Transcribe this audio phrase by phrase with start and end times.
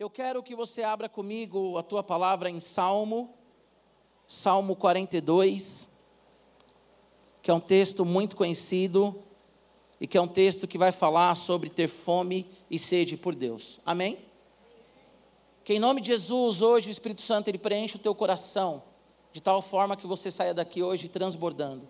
[0.00, 3.34] Eu quero que você abra comigo a tua palavra em Salmo,
[4.26, 5.90] Salmo 42,
[7.42, 9.22] que é um texto muito conhecido
[10.00, 13.78] e que é um texto que vai falar sobre ter fome e sede por Deus.
[13.84, 14.20] Amém?
[15.62, 18.82] Que em nome de Jesus, hoje o Espírito Santo ele preenche o teu coração
[19.34, 21.86] de tal forma que você saia daqui hoje transbordando.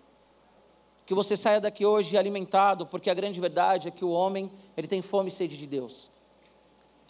[1.05, 4.87] Que você saia daqui hoje alimentado, porque a grande verdade é que o homem, ele
[4.87, 6.11] tem fome e sede de Deus.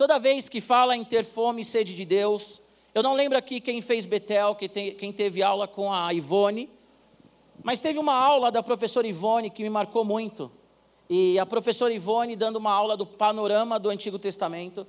[0.01, 2.59] Toda vez que fala em ter fome e sede de Deus,
[2.91, 6.67] eu não lembro aqui quem fez Betel, quem teve aula com a Ivone,
[7.61, 10.51] mas teve uma aula da professora Ivone que me marcou muito.
[11.07, 14.87] E a professora Ivone dando uma aula do panorama do Antigo Testamento.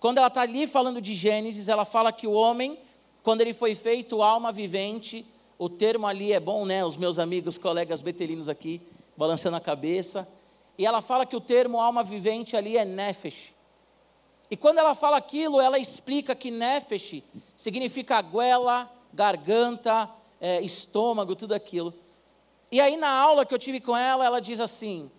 [0.00, 2.78] Quando ela está ali falando de Gênesis, ela fala que o homem,
[3.22, 5.26] quando ele foi feito alma vivente,
[5.58, 6.82] o termo ali é bom, né?
[6.82, 8.80] Os meus amigos, colegas betelinos aqui,
[9.14, 10.26] balançando a cabeça.
[10.78, 13.57] E ela fala que o termo alma vivente ali é nefesh.
[14.50, 17.22] E quando ela fala aquilo, ela explica que nefesh
[17.56, 20.08] significa goela, garganta,
[20.40, 21.92] é, estômago, tudo aquilo.
[22.72, 25.10] E aí na aula que eu tive com ela, ela diz assim: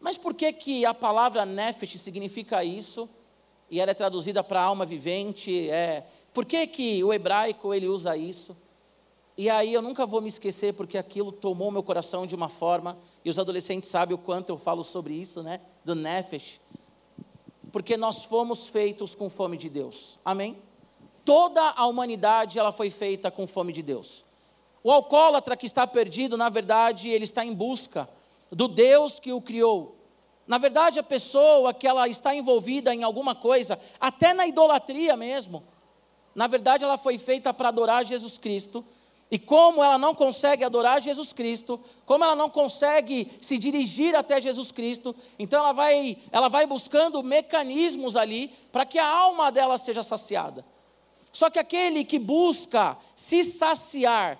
[0.00, 3.08] mas por que que a palavra nefesh significa isso?
[3.70, 5.70] E ela é traduzida para alma vivente.
[5.70, 8.54] É, por que que o hebraico ele usa isso?
[9.36, 12.98] E aí eu nunca vou me esquecer porque aquilo tomou meu coração de uma forma
[13.24, 15.60] e os adolescentes sabem o quanto eu falo sobre isso, né?
[15.84, 16.60] Do nefesh
[17.72, 20.18] porque nós fomos feitos com fome de Deus.
[20.24, 20.56] Amém?
[21.24, 24.24] Toda a humanidade ela foi feita com fome de Deus.
[24.82, 28.08] O alcoólatra que está perdido, na verdade, ele está em busca
[28.50, 29.96] do Deus que o criou.
[30.46, 35.64] Na verdade, a pessoa que ela está envolvida em alguma coisa, até na idolatria mesmo,
[36.34, 38.84] na verdade ela foi feita para adorar Jesus Cristo
[39.30, 44.40] e como ela não consegue adorar Jesus Cristo, como ela não consegue se dirigir até
[44.40, 49.78] Jesus Cristo, então ela vai, ela vai buscando mecanismos ali para que a alma dela
[49.78, 50.64] seja saciada.
[51.32, 54.38] Só que aquele que busca se saciar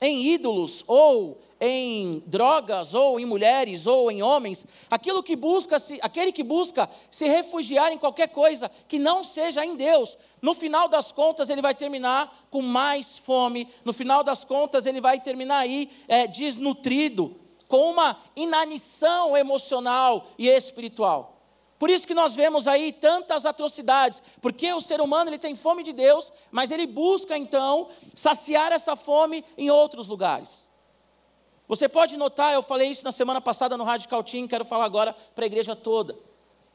[0.00, 5.98] em ídolos ou em drogas ou em mulheres ou em homens, aquilo que busca se,
[6.02, 10.88] aquele que busca se refugiar em qualquer coisa que não seja em Deus, no final
[10.88, 15.58] das contas ele vai terminar com mais fome, no final das contas ele vai terminar
[15.58, 21.34] aí é, desnutrido, com uma inanição emocional e espiritual.
[21.78, 25.82] Por isso que nós vemos aí tantas atrocidades, porque o ser humano ele tem fome
[25.82, 30.63] de Deus, mas ele busca então saciar essa fome em outros lugares.
[31.66, 35.14] Você pode notar, eu falei isso na semana passada no Radical Team, quero falar agora
[35.34, 36.16] para a igreja toda.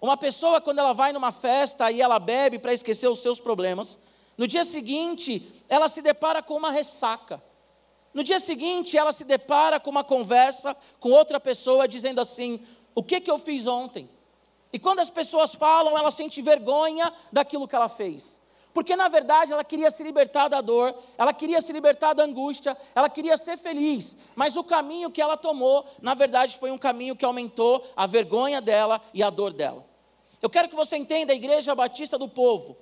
[0.02, 4.00] Uma pessoa, quando ela vai numa festa e ela bebe para esquecer os seus problemas,
[4.38, 7.44] no dia seguinte, ela se depara com uma ressaca.
[8.14, 13.04] No dia seguinte, ela se depara com uma conversa com outra pessoa dizendo assim: O
[13.04, 14.10] que, que eu fiz ontem?
[14.72, 18.39] E quando as pessoas falam, ela sente vergonha daquilo que ela fez.
[18.80, 22.78] Porque na verdade ela queria se libertar da dor, ela queria se libertar da angústia,
[22.96, 27.14] ela queria ser feliz, mas o caminho que ela tomou, na verdade, foi um caminho
[27.14, 29.86] que aumentou a vergonha dela e a dor dela.
[30.42, 32.78] Eu quero que você entenda, a Igreja Batista do Povo,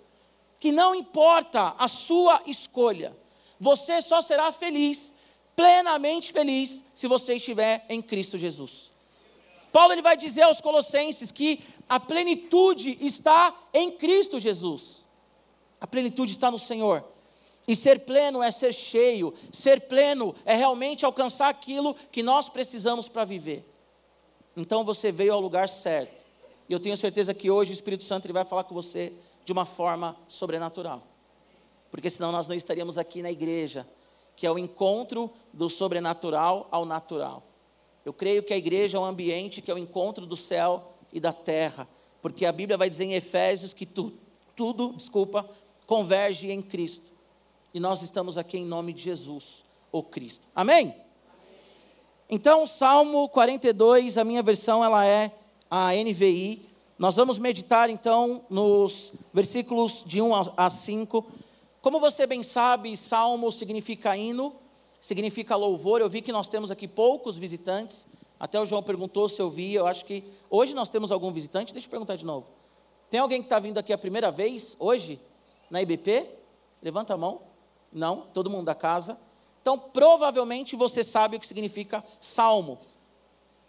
[0.60, 3.18] que não importa a sua escolha,
[3.60, 5.12] você só será feliz,
[5.56, 8.92] plenamente feliz, se você estiver em Cristo Jesus.
[9.72, 11.60] Paulo ele vai dizer aos Colossenses que
[11.90, 15.07] a plenitude está em Cristo Jesus.
[15.80, 17.04] A plenitude está no Senhor.
[17.68, 19.34] E ser pleno é ser cheio.
[19.52, 23.66] Ser pleno é realmente alcançar aquilo que nós precisamos para viver.
[24.56, 26.26] Então você veio ao lugar certo.
[26.70, 29.14] E eu tenho certeza que hoje o Espírito Santo ele vai falar com você
[29.46, 31.04] de uma forma sobrenatural.
[31.92, 33.88] Porque senão nós não estaríamos aqui na igreja,
[34.36, 37.44] que é o encontro do sobrenatural ao natural.
[38.04, 41.20] Eu creio que a igreja é um ambiente que é o encontro do céu e
[41.20, 41.88] da terra,
[42.22, 44.14] porque a Bíblia vai dizer em Efésios que tu,
[44.56, 45.50] tudo, desculpa,
[45.88, 47.14] converge em Cristo.
[47.74, 50.46] E nós estamos aqui em nome de Jesus, o Cristo.
[50.54, 50.90] Amém?
[50.90, 51.08] Amém?
[52.30, 55.34] Então, Salmo 42, a minha versão ela é
[55.72, 56.66] a NVI.
[57.00, 61.26] Nós vamos meditar então nos versículos de 1 a 5.
[61.82, 64.54] Como você bem sabe, salmo significa hino,
[65.00, 66.02] significa louvor.
[66.02, 68.06] Eu vi que nós temos aqui poucos visitantes.
[68.38, 69.74] Até o João perguntou se eu vi.
[69.74, 71.72] Eu acho que hoje nós temos algum visitante.
[71.72, 72.48] Deixa eu perguntar de novo.
[73.10, 75.22] Tem alguém que está vindo aqui a primeira vez hoje
[75.70, 76.28] na IBP?
[76.82, 77.42] Levanta a mão.
[77.92, 79.18] Não, todo mundo da casa.
[79.62, 82.80] Então, provavelmente você sabe o que significa salmo.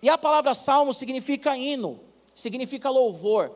[0.03, 2.01] E a palavra salmo significa hino,
[2.35, 3.53] significa louvor.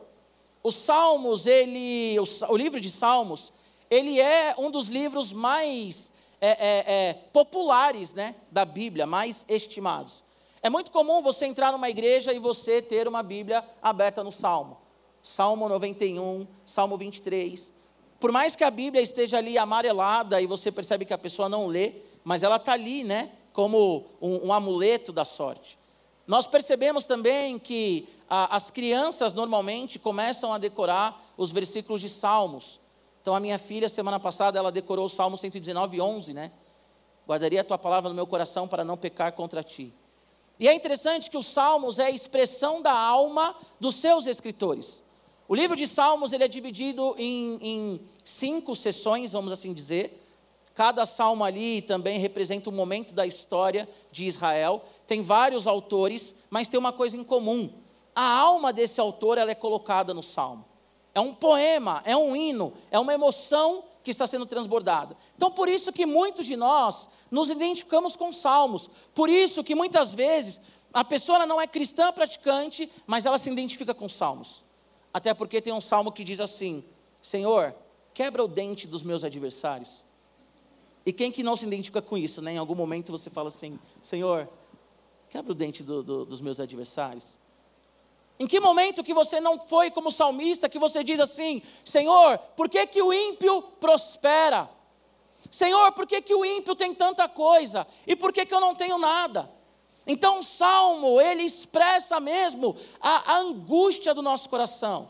[0.61, 3.51] Os salmos, ele, o, o livro de salmos,
[3.89, 6.11] ele é um dos livros mais
[6.41, 10.23] é, é, é, populares né, da Bíblia, mais estimados.
[10.61, 14.77] É muito comum você entrar numa igreja e você ter uma Bíblia aberta no Salmo.
[15.21, 17.71] Salmo 91, Salmo 23.
[18.23, 21.67] Por mais que a Bíblia esteja ali amarelada e você percebe que a pessoa não
[21.67, 21.91] lê,
[22.23, 23.29] mas ela está ali, né?
[23.51, 25.77] Como um, um, amuleto da sorte.
[26.25, 32.79] Nós percebemos também que a, as crianças normalmente começam a decorar os versículos de Salmos.
[33.21, 36.53] Então a minha filha, semana passada, ela decorou o Salmo 119, 11, né?
[37.27, 39.93] Guardaria a tua palavra no meu coração para não pecar contra ti.
[40.57, 45.03] E é interessante que os Salmos é a expressão da alma dos seus escritores.
[45.47, 50.21] O livro de Salmos ele é dividido em, em cinco sessões, vamos assim dizer.
[50.73, 54.83] Cada salmo ali também representa um momento da história de Israel.
[55.05, 57.71] Tem vários autores, mas tem uma coisa em comum.
[58.15, 60.65] A alma desse autor ela é colocada no salmo.
[61.13, 65.15] É um poema, é um hino, é uma emoção que está sendo transbordada.
[65.35, 68.89] Então, por isso que muitos de nós nos identificamos com salmos.
[69.13, 70.59] Por isso que muitas vezes
[70.91, 74.62] a pessoa não é cristã praticante, mas ela se identifica com salmos.
[75.13, 76.83] Até porque tem um salmo que diz assim:
[77.21, 77.75] Senhor,
[78.13, 80.03] quebra o dente dos meus adversários.
[81.05, 82.53] E quem que não se identifica com isso, né?
[82.53, 84.49] Em algum momento você fala assim, Senhor,
[85.29, 87.25] quebra o dente do, do, dos meus adversários.
[88.39, 92.69] Em que momento que você não foi como salmista, que você diz assim, Senhor, por
[92.69, 94.69] que, que o ímpio prospera?
[95.51, 97.85] Senhor, por que, que o ímpio tem tanta coisa?
[98.07, 99.49] E por que, que eu não tenho nada?
[100.05, 105.09] Então o salmo, ele expressa mesmo a, a angústia do nosso coração.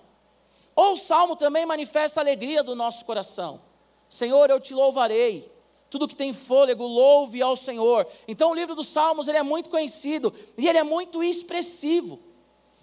[0.76, 3.62] Ou o salmo também manifesta a alegria do nosso coração.
[4.10, 5.52] Senhor, eu te louvarei.
[5.90, 8.08] Tudo que tem fôlego, louve ao Senhor.
[8.28, 12.20] Então o livro dos Salmos, ele é muito conhecido e ele é muito expressivo.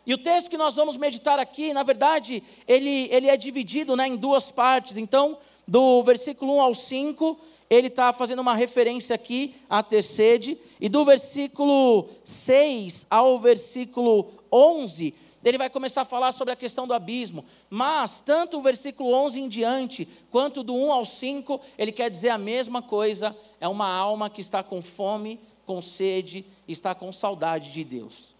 [0.07, 4.09] E o texto que nós vamos meditar aqui, na verdade, ele, ele é dividido né,
[4.09, 4.97] em duas partes.
[4.97, 7.39] Então, do versículo 1 ao 5,
[7.71, 10.59] ele está fazendo uma referência aqui a ter sede.
[10.81, 15.15] E do versículo 6 ao versículo 11,
[15.45, 17.45] ele vai começar a falar sobre a questão do abismo.
[17.71, 22.31] Mas, tanto o versículo 11 em diante, quanto do 1 ao 5, ele quer dizer
[22.31, 23.37] a mesma coisa.
[23.61, 28.35] É uma alma que está com fome, com sede, está com saudade de Deus.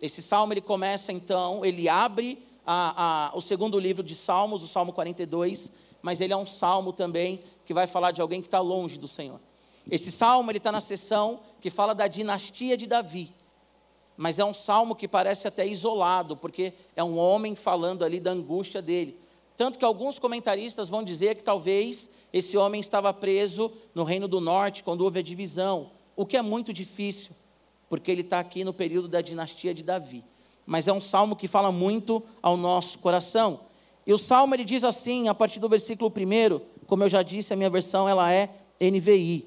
[0.00, 4.66] Esse salmo ele começa então, ele abre a, a, o segundo livro de Salmos, o
[4.66, 5.70] Salmo 42,
[6.02, 9.08] mas ele é um salmo também que vai falar de alguém que está longe do
[9.08, 9.40] Senhor.
[9.90, 13.34] Esse salmo ele está na seção que fala da dinastia de Davi
[14.20, 18.32] mas é um salmo que parece até isolado, porque é um homem falando ali da
[18.32, 19.18] angústia dele.
[19.56, 24.38] Tanto que alguns comentaristas vão dizer que talvez esse homem estava preso no Reino do
[24.38, 27.30] Norte, quando houve a divisão, o que é muito difícil,
[27.88, 30.22] porque ele está aqui no período da dinastia de Davi.
[30.66, 33.60] Mas é um salmo que fala muito ao nosso coração.
[34.10, 37.52] E o salmo ele diz assim, a partir do versículo 1, como eu já disse,
[37.52, 39.46] a minha versão ela é NVI.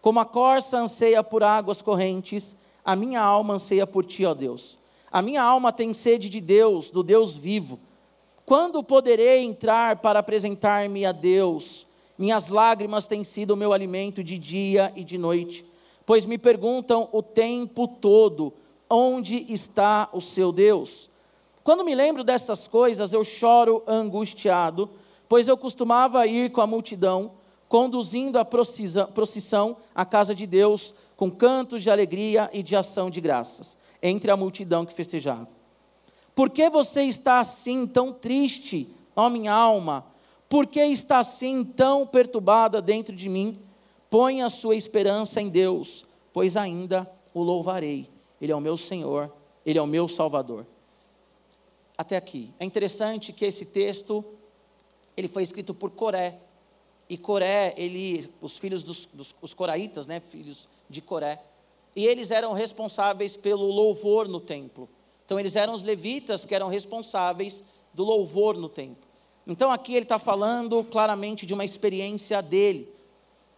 [0.00, 2.54] Como a corça anseia por águas correntes,
[2.84, 4.78] a minha alma anseia por ti, ó Deus.
[5.10, 7.80] A minha alma tem sede de Deus, do Deus vivo.
[8.46, 11.84] Quando poderei entrar para apresentar-me a Deus?
[12.16, 15.64] Minhas lágrimas têm sido o meu alimento de dia e de noite,
[16.06, 18.52] pois me perguntam o tempo todo:
[18.88, 21.09] onde está o seu Deus?
[21.62, 24.90] Quando me lembro dessas coisas, eu choro angustiado,
[25.28, 27.32] pois eu costumava ir com a multidão,
[27.68, 33.20] conduzindo a procissão à casa de Deus, com cantos de alegria e de ação de
[33.20, 35.48] graças, entre a multidão que festejava.
[36.34, 40.06] Por que você está assim tão triste, ó minha alma?
[40.48, 43.54] Por que está assim tão perturbada dentro de mim?
[44.08, 48.08] Põe a sua esperança em Deus, pois ainda o louvarei.
[48.40, 49.32] Ele é o meu Senhor,
[49.64, 50.66] ele é o meu Salvador.
[52.00, 52.50] Até aqui.
[52.58, 54.24] É interessante que esse texto
[55.14, 56.38] ele foi escrito por Coré.
[57.10, 61.42] E Coré, ele, os filhos dos, dos os coraitas, né, filhos de Coré.
[61.94, 64.88] E eles eram responsáveis pelo louvor no templo.
[65.26, 69.06] Então, eles eram os levitas que eram responsáveis do louvor no templo.
[69.46, 72.90] Então, aqui ele está falando claramente de uma experiência dele.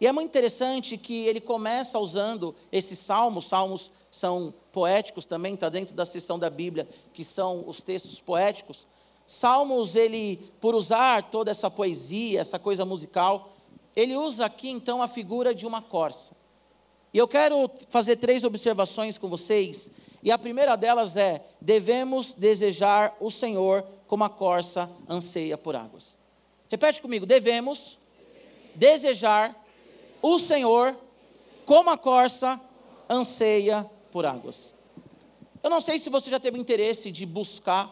[0.03, 5.69] E é muito interessante que ele começa usando esses salmos, salmos são poéticos também, está
[5.69, 8.85] dentro da seção da Bíblia, que são os textos poéticos.
[9.29, 13.53] Salmos, ele, por usar toda essa poesia, essa coisa musical,
[13.95, 16.35] ele usa aqui então a figura de uma corça.
[17.15, 19.89] E eu quero fazer três observações com vocês.
[20.21, 26.19] E a primeira delas é: devemos desejar o Senhor como a corça anseia por águas.
[26.69, 27.97] Repete comigo: devemos
[28.75, 29.62] desejar
[30.23, 30.97] o Senhor
[31.67, 32.61] como a corça
[33.11, 34.73] anseia por águas.
[35.63, 37.91] Eu não sei se você já teve interesse de buscar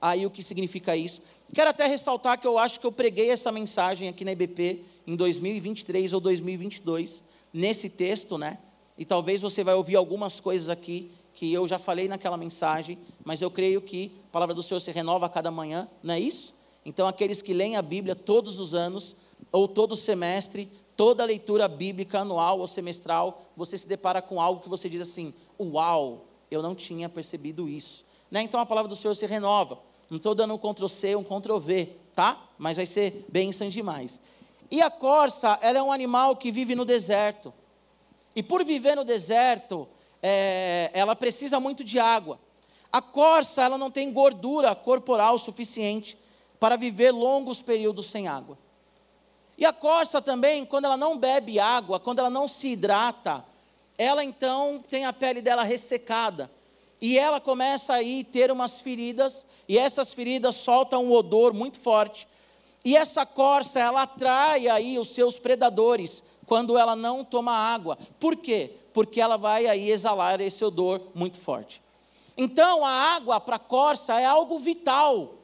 [0.00, 1.20] aí o que significa isso.
[1.54, 5.16] Quero até ressaltar que eu acho que eu preguei essa mensagem aqui na IBP em
[5.16, 7.22] 2023 ou 2022
[7.52, 8.58] nesse texto, né?
[8.96, 13.40] E talvez você vai ouvir algumas coisas aqui que eu já falei naquela mensagem, mas
[13.40, 16.52] eu creio que a palavra do Senhor se renova a cada manhã, não é isso?
[16.84, 19.14] Então, aqueles que leem a Bíblia todos os anos,
[19.52, 24.68] ou todo semestre, toda leitura bíblica anual ou semestral, você se depara com algo que
[24.68, 28.04] você diz assim: Uau, eu não tinha percebido isso.
[28.28, 28.42] Né?
[28.42, 29.78] Então a palavra do Senhor se renova.
[30.10, 32.42] Não estou dando um Ctrl-C, um Ctrl-V, tá?
[32.58, 34.18] Mas vai ser bênção demais.
[34.68, 37.54] E a corça, ela é um animal que vive no deserto.
[38.34, 39.86] E por viver no deserto,
[40.20, 42.40] é, ela precisa muito de água.
[42.90, 46.18] A corça, ela não tem gordura corporal suficiente
[46.58, 48.58] para viver longos períodos sem água.
[49.58, 53.44] E a corça também, quando ela não bebe água, quando ela não se hidrata,
[53.98, 56.48] ela então tem a pele dela ressecada.
[57.00, 61.80] E ela começa aí a ter umas feridas, e essas feridas soltam um odor muito
[61.80, 62.28] forte.
[62.84, 67.98] E essa corça, ela atrai aí os seus predadores quando ela não toma água.
[68.20, 68.76] Por quê?
[68.94, 71.82] Porque ela vai aí exalar esse odor muito forte.
[72.36, 75.34] Então, a água para a corça é algo vital.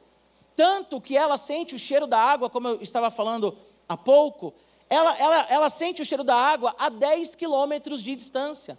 [0.55, 3.57] Tanto que ela sente o cheiro da água, como eu estava falando
[3.87, 4.53] há pouco,
[4.89, 8.77] ela, ela, ela sente o cheiro da água a 10 quilômetros de distância.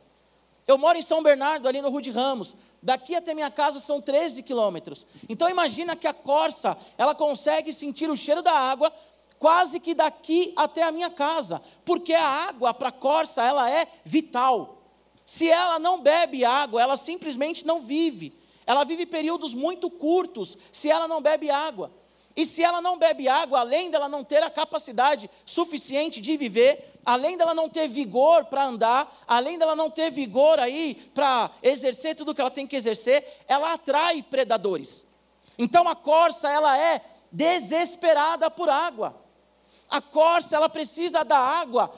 [0.67, 2.55] Eu moro em São Bernardo, ali no Rude Ramos.
[2.83, 5.07] Daqui até minha casa são 13 quilômetros.
[5.29, 8.93] Então imagina que a corça, ela consegue sentir o cheiro da água
[9.39, 13.87] quase que daqui até a minha casa, porque a água para a corça, ela é
[14.05, 14.83] vital.
[15.25, 18.39] Se ela não bebe água, ela simplesmente não vive.
[18.65, 21.91] Ela vive períodos muito curtos se ela não bebe água.
[22.37, 27.00] E se ela não bebe água, além dela não ter a capacidade suficiente de viver,
[27.02, 32.14] além dela não ter vigor para andar, além dela não ter vigor aí para exercer
[32.14, 35.07] tudo que ela tem que exercer, ela atrai predadores.
[35.57, 37.00] Então a corça, ela é
[37.33, 39.16] desesperada por água.
[39.88, 41.90] A corça, ela precisa da água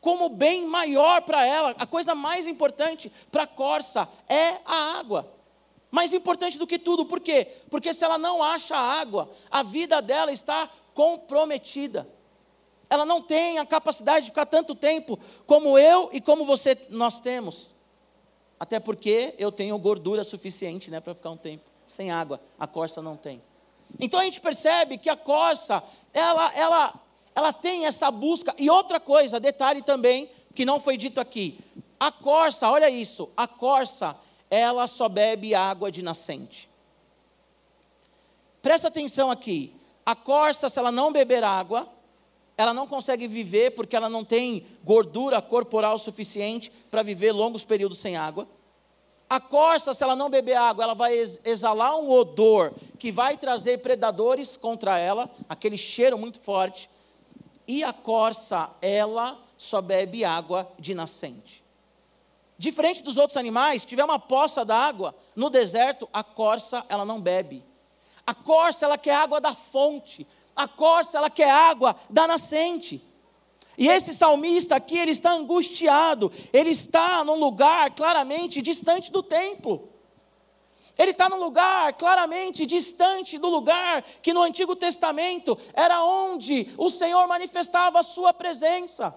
[0.00, 1.74] como bem maior para ela.
[1.78, 5.30] A coisa mais importante para a corça é a água.
[5.90, 7.48] Mais importante do que tudo, por quê?
[7.68, 12.08] Porque se ela não acha água, a vida dela está comprometida.
[12.88, 17.20] Ela não tem a capacidade de ficar tanto tempo como eu e como você nós
[17.20, 17.74] temos.
[18.58, 22.40] Até porque eu tenho gordura suficiente né, para ficar um tempo sem água.
[22.58, 23.42] A corça não tem.
[23.98, 25.82] Então a gente percebe que a corça,
[26.12, 27.00] ela, ela,
[27.34, 28.54] ela tem essa busca.
[28.58, 31.58] E outra coisa, detalhe também, que não foi dito aqui.
[31.98, 34.16] A corça, olha isso, a corça,
[34.50, 36.68] ela só bebe água de nascente.
[38.60, 39.74] Presta atenção aqui.
[40.04, 41.88] A corça, se ela não beber água,
[42.56, 47.98] ela não consegue viver porque ela não tem gordura corporal suficiente para viver longos períodos
[47.98, 48.46] sem água.
[49.30, 53.78] A corça, se ela não beber água, ela vai exalar um odor que vai trazer
[53.78, 56.90] predadores contra ela, aquele cheiro muito forte.
[57.66, 61.59] E a corça, ela só bebe água de nascente.
[62.60, 67.64] Diferente dos outros animais, tiver uma poça d'água no deserto, a corça ela não bebe.
[68.26, 70.26] A corça ela quer água da fonte.
[70.54, 73.02] A corça ela quer água da nascente.
[73.78, 79.88] E esse salmista aqui, ele está angustiado, ele está num lugar claramente distante do templo.
[80.98, 86.90] Ele está num lugar claramente distante do lugar que no Antigo Testamento era onde o
[86.90, 89.16] Senhor manifestava a sua presença.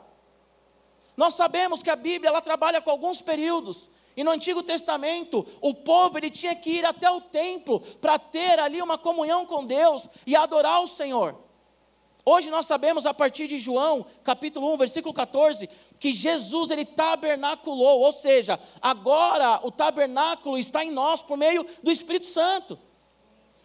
[1.15, 3.89] Nós sabemos que a Bíblia ela trabalha com alguns períodos.
[4.15, 8.59] E no Antigo Testamento, o povo ele tinha que ir até o templo para ter
[8.59, 11.35] ali uma comunhão com Deus e adorar o Senhor.
[12.25, 17.99] Hoje nós sabemos a partir de João, capítulo 1, versículo 14, que Jesus ele tabernaculou,
[17.99, 22.79] ou seja, agora o tabernáculo está em nós por meio do Espírito Santo.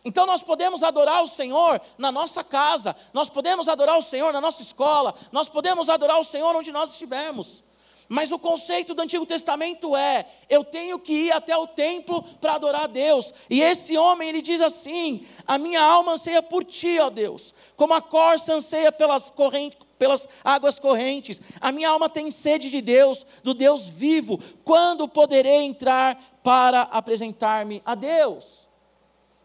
[0.04, 4.40] Então nós podemos adorar o Senhor na nossa casa, nós podemos adorar o Senhor na
[4.40, 7.64] nossa escola, nós podemos adorar o Senhor onde nós estivermos.
[8.08, 12.54] Mas o conceito do Antigo Testamento é: eu tenho que ir até o templo para
[12.54, 13.34] adorar a Deus.
[13.50, 17.92] E esse homem, ele diz assim: a minha alma anseia por ti, ó Deus, como
[17.92, 21.38] a corça anseia pelas, correntes, pelas águas correntes.
[21.60, 24.40] A minha alma tem sede de Deus, do Deus vivo.
[24.64, 28.67] Quando poderei entrar para apresentar-me a Deus?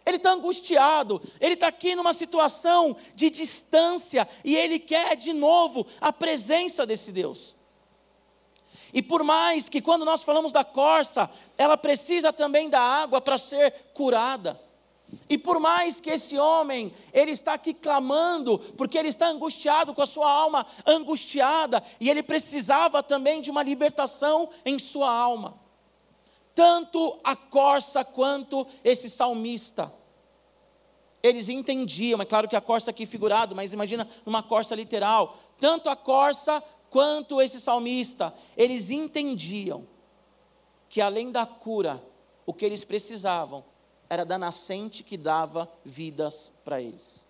[0.05, 5.87] Ele está angustiado, ele está aqui numa situação de distância e ele quer de novo
[6.01, 7.55] a presença desse Deus.
[8.93, 13.37] E por mais que quando nós falamos da corça, ela precisa também da água para
[13.37, 14.59] ser curada.
[15.29, 20.01] E por mais que esse homem, ele está aqui clamando, porque ele está angustiado, com
[20.01, 25.62] a sua alma angustiada, e ele precisava também de uma libertação em sua alma
[26.55, 29.93] tanto a corça quanto esse salmista.
[31.21, 35.37] Eles entendiam, é claro que a corça aqui figurado, mas imagina uma corça literal.
[35.59, 39.87] Tanto a corça quanto esse salmista, eles entendiam
[40.89, 42.03] que além da cura,
[42.45, 43.63] o que eles precisavam
[44.09, 47.23] era da nascente que dava vidas para eles.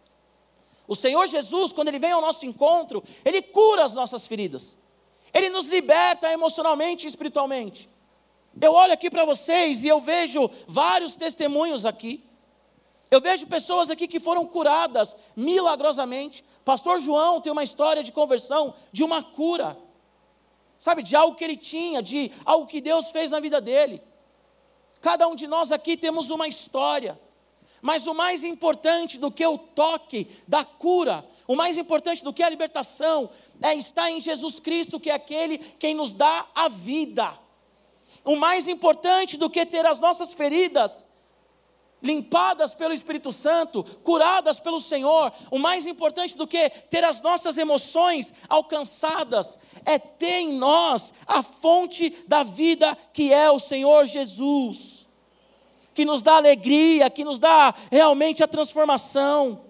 [0.87, 4.77] O Senhor Jesus, quando Ele vem ao nosso encontro, Ele cura as nossas feridas.
[5.33, 7.89] Ele nos liberta emocionalmente e espiritualmente.
[8.59, 12.23] Eu olho aqui para vocês e eu vejo vários testemunhos aqui.
[13.09, 16.43] Eu vejo pessoas aqui que foram curadas milagrosamente.
[16.65, 19.77] Pastor João tem uma história de conversão, de uma cura.
[20.79, 24.01] Sabe, de algo que ele tinha, de algo que Deus fez na vida dele.
[25.01, 27.19] Cada um de nós aqui temos uma história.
[27.81, 32.41] Mas o mais importante do que o toque da cura, o mais importante do que
[32.41, 33.29] a libertação,
[33.61, 37.42] é estar em Jesus Cristo, que é aquele quem nos dá a vida.
[38.23, 41.07] O mais importante do que ter as nossas feridas
[42.03, 47.57] limpadas pelo Espírito Santo, curadas pelo Senhor, o mais importante do que ter as nossas
[47.57, 55.07] emoções alcançadas, é ter em nós a fonte da vida que é o Senhor Jesus,
[55.93, 59.61] que nos dá alegria, que nos dá realmente a transformação.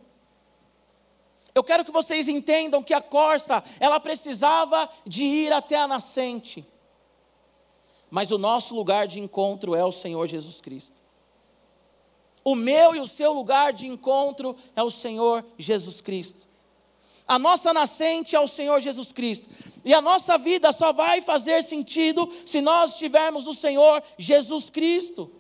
[1.54, 6.68] Eu quero que vocês entendam que a corça, ela precisava de ir até a nascente.
[8.14, 10.94] Mas o nosso lugar de encontro é o Senhor Jesus Cristo.
[12.44, 16.48] O meu e o seu lugar de encontro é o Senhor Jesus Cristo.
[17.28, 19.50] A nossa nascente é o Senhor Jesus Cristo.
[19.84, 25.32] E a nossa vida só vai fazer sentido se nós estivermos no Senhor Jesus Cristo.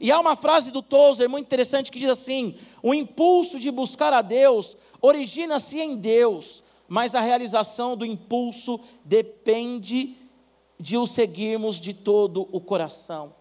[0.00, 4.12] E há uma frase do Tozer muito interessante que diz assim: o impulso de buscar
[4.12, 10.23] a Deus origina-se em Deus, mas a realização do impulso depende
[10.78, 13.34] de o seguirmos de todo o coração.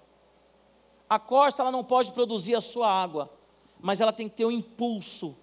[1.10, 3.32] A corça ela não pode produzir a sua água,
[3.80, 5.36] mas ela tem que ter o impulso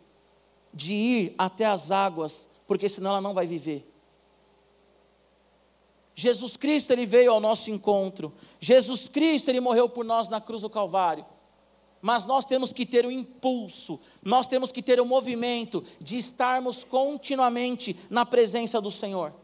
[0.72, 3.86] de ir até as águas, porque senão ela não vai viver.
[6.14, 8.32] Jesus Cristo ele veio ao nosso encontro.
[8.58, 11.24] Jesus Cristo ele morreu por nós na cruz do Calvário.
[12.02, 16.82] Mas nós temos que ter o impulso, nós temos que ter o movimento de estarmos
[16.82, 19.34] continuamente na presença do Senhor.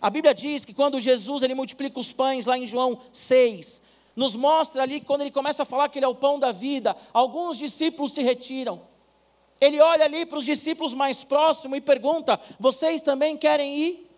[0.00, 3.80] A Bíblia diz que quando Jesus ele multiplica os pães lá em João 6,
[4.14, 6.52] nos mostra ali que quando ele começa a falar que ele é o pão da
[6.52, 8.82] vida, alguns discípulos se retiram.
[9.60, 14.10] Ele olha ali para os discípulos mais próximos e pergunta: Vocês também querem ir?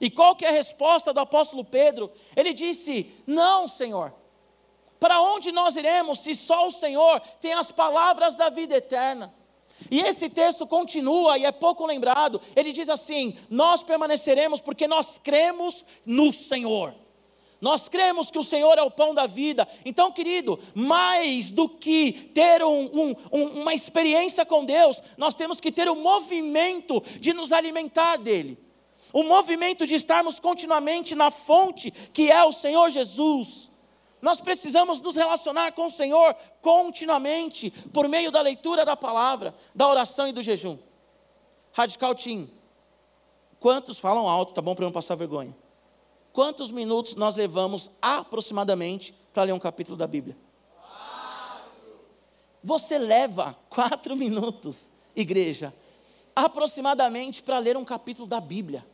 [0.00, 2.10] E qual que é a resposta do apóstolo Pedro?
[2.36, 4.12] Ele disse: Não, Senhor.
[4.98, 9.34] Para onde nós iremos se só o Senhor tem as palavras da vida eterna?
[9.90, 12.40] E esse texto continua e é pouco lembrado.
[12.54, 16.94] Ele diz assim: Nós permaneceremos porque nós cremos no Senhor.
[17.62, 19.68] Nós cremos que o Senhor é o pão da vida.
[19.84, 25.70] Então, querido, mais do que ter um, um, uma experiência com Deus, nós temos que
[25.70, 28.58] ter o movimento de nos alimentar dEle.
[29.12, 33.70] O movimento de estarmos continuamente na fonte que é o Senhor Jesus.
[34.22, 39.88] Nós precisamos nos relacionar com o Senhor continuamente, por meio da leitura da palavra, da
[39.88, 40.78] oração e do jejum.
[41.72, 42.48] Radical Team.
[43.58, 45.54] Quantos falam alto, tá bom para não passar vergonha?
[46.32, 50.36] Quantos minutos nós levamos aproximadamente para ler um capítulo da Bíblia?
[52.62, 54.78] Você leva quatro minutos,
[55.16, 55.74] igreja,
[56.34, 58.86] aproximadamente para ler um capítulo da Bíblia.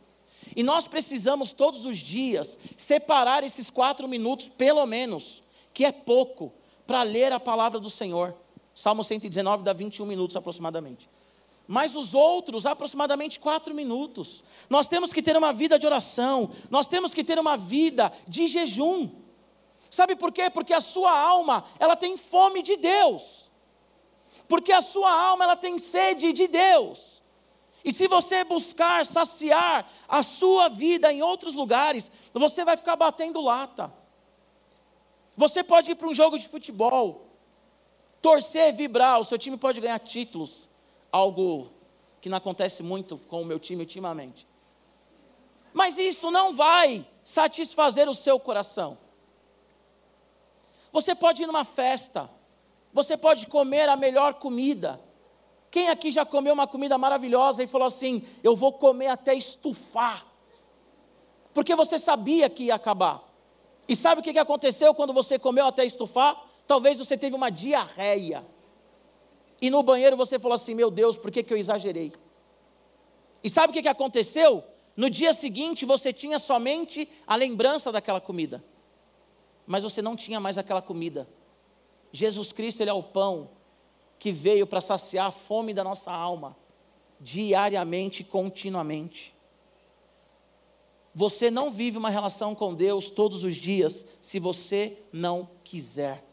[0.55, 6.53] E nós precisamos todos os dias separar esses quatro minutos, pelo menos, que é pouco,
[6.85, 8.35] para ler a palavra do Senhor.
[8.73, 11.09] Salmo 119 dá 21 minutos aproximadamente
[11.71, 14.43] mas os outros aproximadamente quatro minutos.
[14.67, 18.47] Nós temos que ter uma vida de oração, nós temos que ter uma vida de
[18.47, 19.07] jejum.
[19.87, 20.49] Sabe por quê?
[20.49, 23.51] Porque a sua alma, ela tem fome de Deus.
[24.47, 27.18] Porque a sua alma, ela tem sede de Deus.
[27.83, 33.41] E se você buscar saciar a sua vida em outros lugares, você vai ficar batendo
[33.41, 33.93] lata.
[35.37, 37.27] Você pode ir para um jogo de futebol,
[38.21, 40.69] torcer, vibrar, o seu time pode ganhar títulos
[41.11, 41.71] algo
[42.21, 44.45] que não acontece muito com o meu time ultimamente.
[45.73, 48.97] Mas isso não vai satisfazer o seu coração.
[50.91, 52.29] Você pode ir numa festa,
[52.91, 54.99] você pode comer a melhor comida.
[55.71, 60.25] Quem aqui já comeu uma comida maravilhosa e falou assim: Eu vou comer até estufar?
[61.53, 63.23] Porque você sabia que ia acabar.
[63.87, 66.45] E sabe o que aconteceu quando você comeu até estufar?
[66.67, 68.45] Talvez você teve uma diarreia.
[69.61, 72.13] E no banheiro você falou assim: Meu Deus, por que, que eu exagerei?
[73.43, 74.63] E sabe o que, aconteceu?
[74.95, 78.63] No dia seguinte você tinha somente a lembrança daquela comida,
[79.65, 81.27] mas você não tinha mais aquela comida.
[82.11, 83.49] Jesus Cristo, Ele é o pão
[84.19, 86.55] que veio para saciar a fome da nossa alma,
[87.19, 89.33] diariamente, continuamente.
[91.15, 96.23] Você não vive uma relação com Deus todos os dias se você não quiser.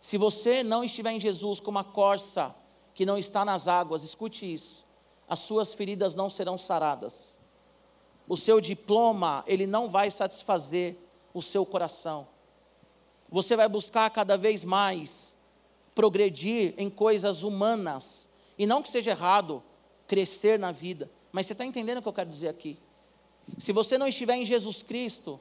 [0.00, 2.54] Se você não estiver em Jesus como a corça
[2.94, 4.86] que não está nas águas, escute isso,
[5.28, 7.36] as suas feridas não serão saradas.
[8.26, 10.96] O seu diploma, ele não vai satisfazer
[11.34, 12.28] o seu coração.
[13.30, 15.27] Você vai buscar cada vez mais
[15.98, 18.28] progredir em coisas humanas.
[18.56, 19.60] E não que seja errado
[20.06, 22.78] crescer na vida, mas você está entendendo o que eu quero dizer aqui?
[23.58, 25.40] Se você não estiver em Jesus Cristo,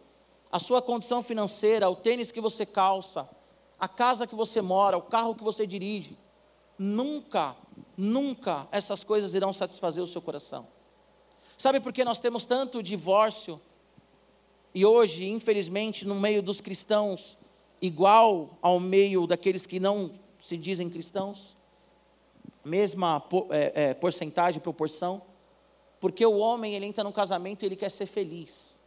[0.52, 3.30] a sua condição financeira, o tênis que você calça,
[3.80, 6.18] a casa que você mora, o carro que você dirige,
[6.76, 7.56] nunca,
[7.96, 10.68] nunca essas coisas irão satisfazer o seu coração.
[11.56, 13.62] Sabe por que nós temos tanto divórcio?
[14.74, 17.38] E hoje, infelizmente, no meio dos cristãos,
[17.80, 21.58] igual ao meio daqueles que não se dizem cristãos,
[22.64, 25.22] mesma é, é, porcentagem, proporção,
[26.00, 28.82] porque o homem ele entra no casamento e ele quer ser feliz.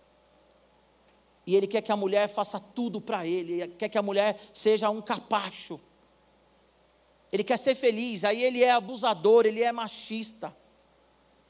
[1.46, 4.38] E ele quer que a mulher faça tudo para ele, ele quer que a mulher
[4.52, 5.80] seja um capacho.
[7.32, 10.54] Ele quer ser feliz, aí ele é abusador, ele é machista.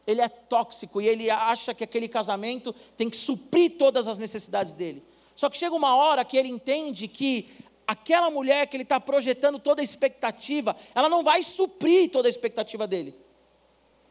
[0.06, 4.72] Ele é tóxico e ele acha que aquele casamento tem que suprir todas as necessidades
[4.72, 5.04] dele.
[5.36, 7.48] Só que chega uma hora que ele entende que
[7.90, 12.30] aquela mulher que ele está projetando toda a expectativa, ela não vai suprir toda a
[12.30, 13.16] expectativa dele.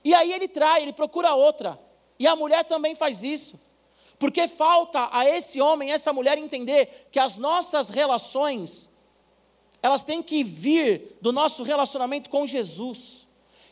[0.03, 1.79] E aí ele trai, ele procura outra.
[2.19, 3.57] E a mulher também faz isso.
[4.19, 8.89] Porque falta a esse homem, essa mulher entender que as nossas relações,
[9.81, 13.18] elas têm que vir do nosso relacionamento com Jesus.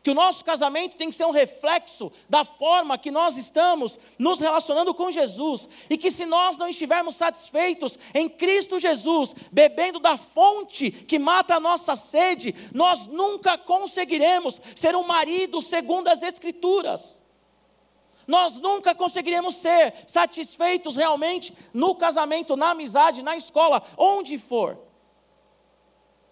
[0.07, 4.39] Que o nosso casamento tem que ser um reflexo da forma que nós estamos nos
[4.39, 5.67] relacionando com Jesus.
[5.89, 11.55] E que se nós não estivermos satisfeitos em Cristo Jesus, bebendo da fonte que mata
[11.55, 17.21] a nossa sede, nós nunca conseguiremos ser um marido segundo as Escrituras
[18.25, 24.77] nós nunca conseguiremos ser satisfeitos realmente no casamento, na amizade, na escola, onde for.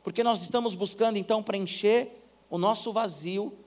[0.02, 3.65] Porque nós estamos buscando então preencher o nosso vazio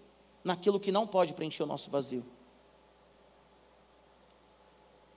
[0.48, 2.24] naquilo que não pode preencher o nosso vazio.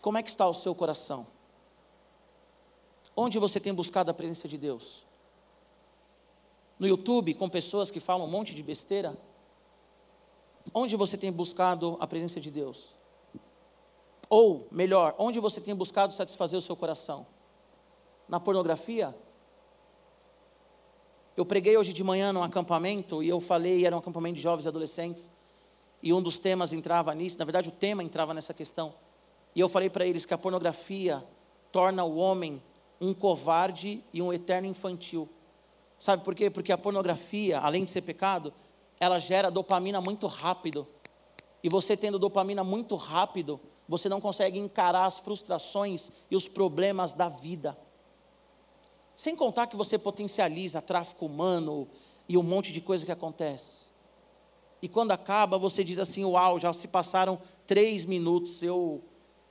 [0.01, 1.25] Como é que está o seu coração?
[3.15, 5.05] Onde você tem buscado a presença de Deus?
[6.77, 9.17] No YouTube, com pessoas que falam um monte de besteira?
[10.73, 12.97] Onde você tem buscado a presença de Deus?
[14.29, 17.25] Ou, melhor, onde você tem buscado satisfazer o seu coração?
[18.27, 19.15] Na pornografia?
[21.35, 24.65] Eu preguei hoje de manhã num acampamento e eu falei, era um acampamento de jovens
[24.65, 25.29] e adolescentes,
[26.03, 28.93] e um dos temas entrava nisso, na verdade o tema entrava nessa questão.
[29.55, 31.23] E eu falei para eles que a pornografia
[31.71, 32.61] torna o homem
[32.99, 35.27] um covarde e um eterno infantil.
[35.97, 36.49] Sabe por quê?
[36.49, 38.53] Porque a pornografia, além de ser pecado,
[38.99, 40.87] ela gera dopamina muito rápido.
[41.63, 47.13] E você tendo dopamina muito rápido, você não consegue encarar as frustrações e os problemas
[47.13, 47.77] da vida.
[49.15, 51.87] Sem contar que você potencializa tráfico humano
[52.27, 53.85] e um monte de coisa que acontece.
[54.81, 59.03] E quando acaba, você diz assim: Uau, já se passaram três minutos, eu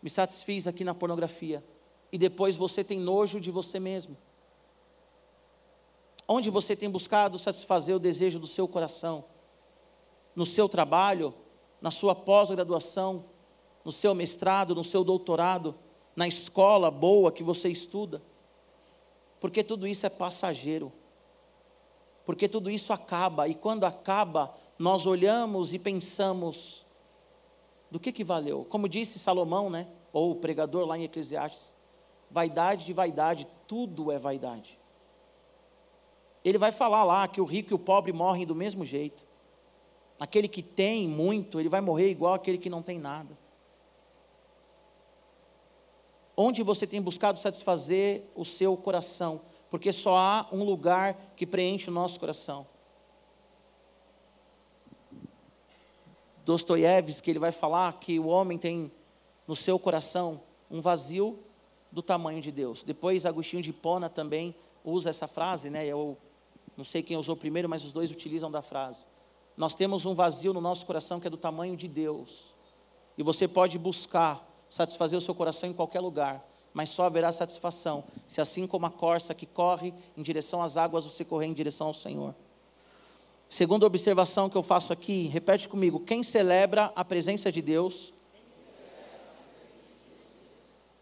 [0.03, 1.65] me satisfiz aqui na pornografia.
[2.13, 4.17] E depois você tem nojo de você mesmo.
[6.27, 9.25] Onde você tem buscado satisfazer o desejo do seu coração?
[10.35, 11.35] No seu trabalho,
[11.81, 13.25] na sua pós-graduação,
[13.85, 15.75] no seu mestrado, no seu doutorado,
[16.15, 18.23] na escola boa que você estuda.
[19.41, 20.93] Porque tudo isso é passageiro.
[22.25, 26.87] Porque tudo isso acaba, e quando acaba, nós olhamos e pensamos:
[27.91, 28.65] do que, que valeu?
[28.69, 29.89] Como disse Salomão, né?
[30.13, 31.75] ou o pregador lá em Eclesiastes:
[32.31, 34.79] vaidade de vaidade, tudo é vaidade.
[36.45, 39.23] Ele vai falar lá que o rico e o pobre morrem do mesmo jeito.
[40.19, 43.37] Aquele que tem muito, ele vai morrer igual aquele que não tem nada.
[46.37, 49.41] Onde você tem buscado satisfazer o seu coração?
[49.71, 52.67] Porque só há um lugar que preenche o nosso coração.
[56.45, 58.91] Dostoiévski, ele vai falar que o homem tem
[59.47, 60.41] no seu coração
[60.71, 61.39] um vazio
[61.93, 62.83] do tamanho de Deus.
[62.83, 65.87] Depois, Agostinho de Hipona também usa essa frase, né?
[65.87, 66.17] Eu
[66.77, 69.01] não sei quem usou primeiro, mas os dois utilizam da frase.
[69.57, 72.55] Nós temos um vazio no nosso coração que é do tamanho de Deus.
[73.19, 78.05] E você pode buscar satisfazer o seu coração em qualquer lugar, mas só haverá satisfação
[78.27, 81.89] se, assim como a corça que corre em direção às águas, você correr em direção
[81.89, 82.35] ao Senhor.
[83.49, 88.15] Segunda observação que eu faço aqui, repete comigo: quem celebra a presença de Deus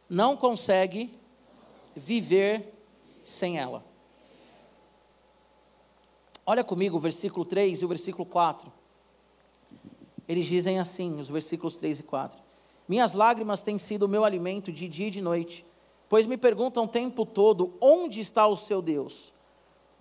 [0.08, 1.12] não consegue
[1.94, 2.72] viver
[3.22, 3.84] sem ela.
[6.46, 8.72] Olha comigo o versículo 3 e o versículo 4.
[10.26, 12.47] Eles dizem assim, os versículos 3 e 4.
[12.88, 15.64] Minhas lágrimas têm sido o meu alimento de dia e de noite,
[16.08, 19.32] pois me perguntam o tempo todo: onde está o seu Deus?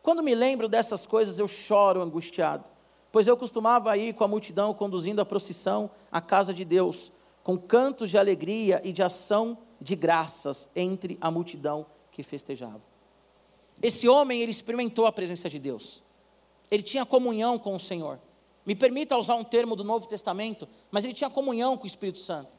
[0.01, 2.69] Quando me lembro dessas coisas, eu choro angustiado,
[3.11, 7.11] pois eu costumava ir com a multidão conduzindo a procissão à casa de Deus,
[7.43, 12.81] com cantos de alegria e de ação de graças entre a multidão que festejava.
[13.81, 16.01] Esse homem, ele experimentou a presença de Deus.
[16.71, 18.19] Ele tinha comunhão com o Senhor.
[18.65, 22.19] Me permita usar um termo do Novo Testamento, mas ele tinha comunhão com o Espírito
[22.19, 22.49] Santo.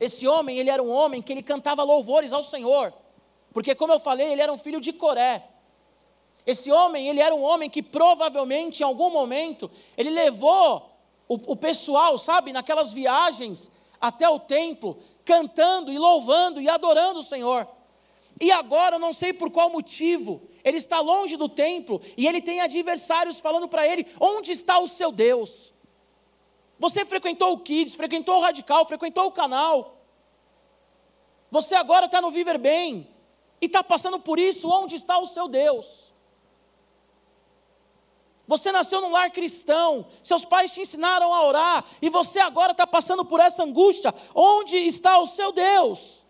[0.00, 2.92] Esse homem, ele era um homem que ele cantava louvores ao Senhor.
[3.52, 5.48] Porque como eu falei, ele era um filho de Coré.
[6.46, 10.90] Esse homem, ele era um homem que provavelmente em algum momento ele levou
[11.28, 17.22] o, o pessoal, sabe, naquelas viagens até o templo, cantando e louvando e adorando o
[17.22, 17.68] Senhor.
[18.40, 22.40] E agora, eu não sei por qual motivo, ele está longe do templo e ele
[22.40, 25.71] tem adversários falando para ele: onde está o seu Deus?
[26.82, 29.98] Você frequentou o Kids, frequentou o Radical, frequentou o canal.
[31.48, 33.08] Você agora está no Viver Bem
[33.60, 36.12] e está passando por isso, onde está o seu Deus?
[38.48, 42.84] Você nasceu num lar cristão, seus pais te ensinaram a orar, e você agora está
[42.84, 44.12] passando por essa angústia.
[44.34, 46.26] Onde está o seu Deus?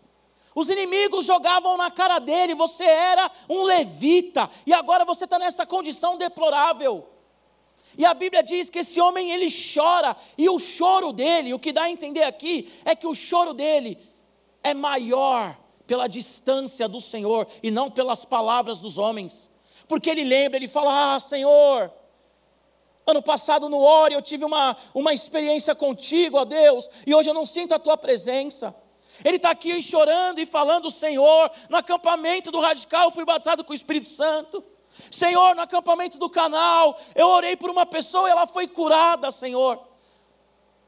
[0.53, 5.65] Os inimigos jogavam na cara dele, você era um levita, e agora você está nessa
[5.65, 7.12] condição deplorável.
[7.97, 11.71] E a Bíblia diz que esse homem ele chora, e o choro dele, o que
[11.71, 13.97] dá a entender aqui, é que o choro dele
[14.63, 19.51] é maior pela distância do Senhor e não pelas palavras dos homens.
[19.87, 21.91] Porque ele lembra, ele fala: Ah, Senhor,
[23.05, 27.33] Ano passado no Ori eu tive uma, uma experiência contigo, ó Deus, e hoje eu
[27.33, 28.73] não sinto a tua presença.
[29.23, 33.73] Ele está aqui chorando e falando, Senhor, no acampamento do radical eu fui batizado com
[33.73, 34.63] o Espírito Santo.
[35.09, 39.79] Senhor, no acampamento do canal, eu orei por uma pessoa e ela foi curada, Senhor.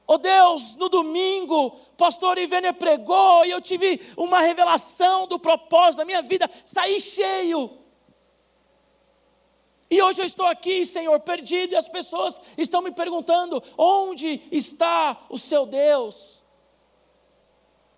[0.07, 6.05] Oh Deus, no domingo, pastor Ivênia pregou e eu tive uma revelação do propósito da
[6.05, 7.71] minha vida, saí cheio.
[9.89, 15.25] E hoje eu estou aqui, Senhor, perdido, e as pessoas estão me perguntando: onde está
[15.29, 16.44] o seu Deus?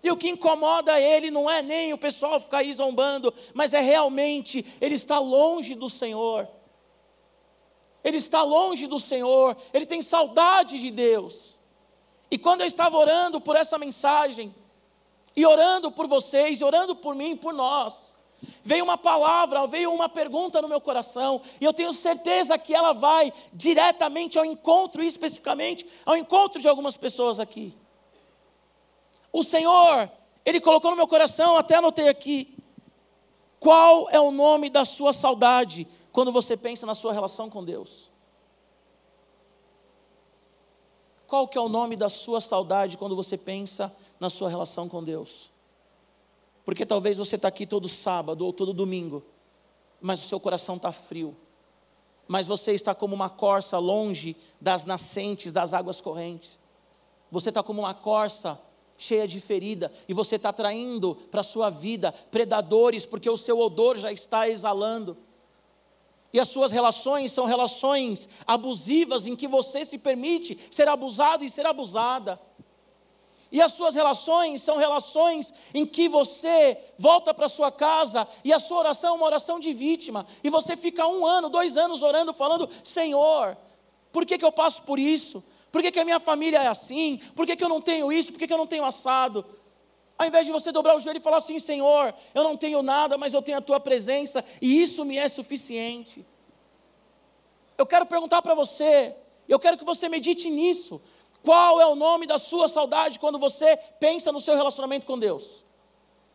[0.02, 3.80] E o que incomoda ele não é nem o pessoal ficar aí zombando, mas é
[3.80, 6.48] realmente ele está longe do Senhor.
[8.04, 11.58] Ele está longe do Senhor, ele tem saudade de Deus.
[12.30, 14.54] E quando eu estava orando por essa mensagem,
[15.34, 18.18] e orando por vocês, e orando por mim, por nós,
[18.62, 22.92] Veio uma palavra, veio uma pergunta no meu coração, e eu tenho certeza que ela
[22.92, 27.76] vai diretamente ao encontro, especificamente ao encontro de algumas pessoas aqui.
[29.32, 30.10] O Senhor,
[30.44, 32.56] Ele colocou no meu coração, até anotei aqui.
[33.60, 38.10] Qual é o nome da sua saudade quando você pensa na sua relação com Deus?
[41.26, 45.04] Qual que é o nome da sua saudade quando você pensa na sua relação com
[45.04, 45.50] Deus?
[46.64, 49.22] Porque talvez você está aqui todo sábado ou todo domingo,
[50.00, 51.36] mas o seu coração está frio.
[52.26, 56.58] Mas você está como uma corça longe das nascentes, das águas correntes.
[57.30, 58.58] Você está como uma corça
[58.98, 63.58] cheia de ferida, e você está traindo para a sua vida predadores, porque o seu
[63.58, 65.16] odor já está exalando.
[66.32, 71.48] E as suas relações são relações abusivas em que você se permite ser abusado e
[71.48, 72.38] ser abusada.
[73.50, 78.58] E as suas relações são relações em que você volta para sua casa e a
[78.58, 80.26] sua oração é uma oração de vítima.
[80.44, 83.56] E você fica um ano, dois anos orando, falando: Senhor,
[84.12, 85.42] por que, que eu passo por isso?
[85.70, 87.20] Por que, que a minha família é assim?
[87.36, 88.32] Por que, que eu não tenho isso?
[88.32, 89.44] Por que, que eu não tenho assado?
[90.16, 93.16] Ao invés de você dobrar o joelho e falar assim: Senhor, eu não tenho nada,
[93.16, 96.26] mas eu tenho a tua presença e isso me é suficiente.
[97.76, 99.14] Eu quero perguntar para você,
[99.48, 101.00] eu quero que você medite nisso.
[101.42, 105.64] Qual é o nome da sua saudade quando você pensa no seu relacionamento com Deus?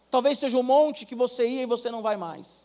[0.09, 2.62] Talvez seja o monte que você ia e você não vai mais.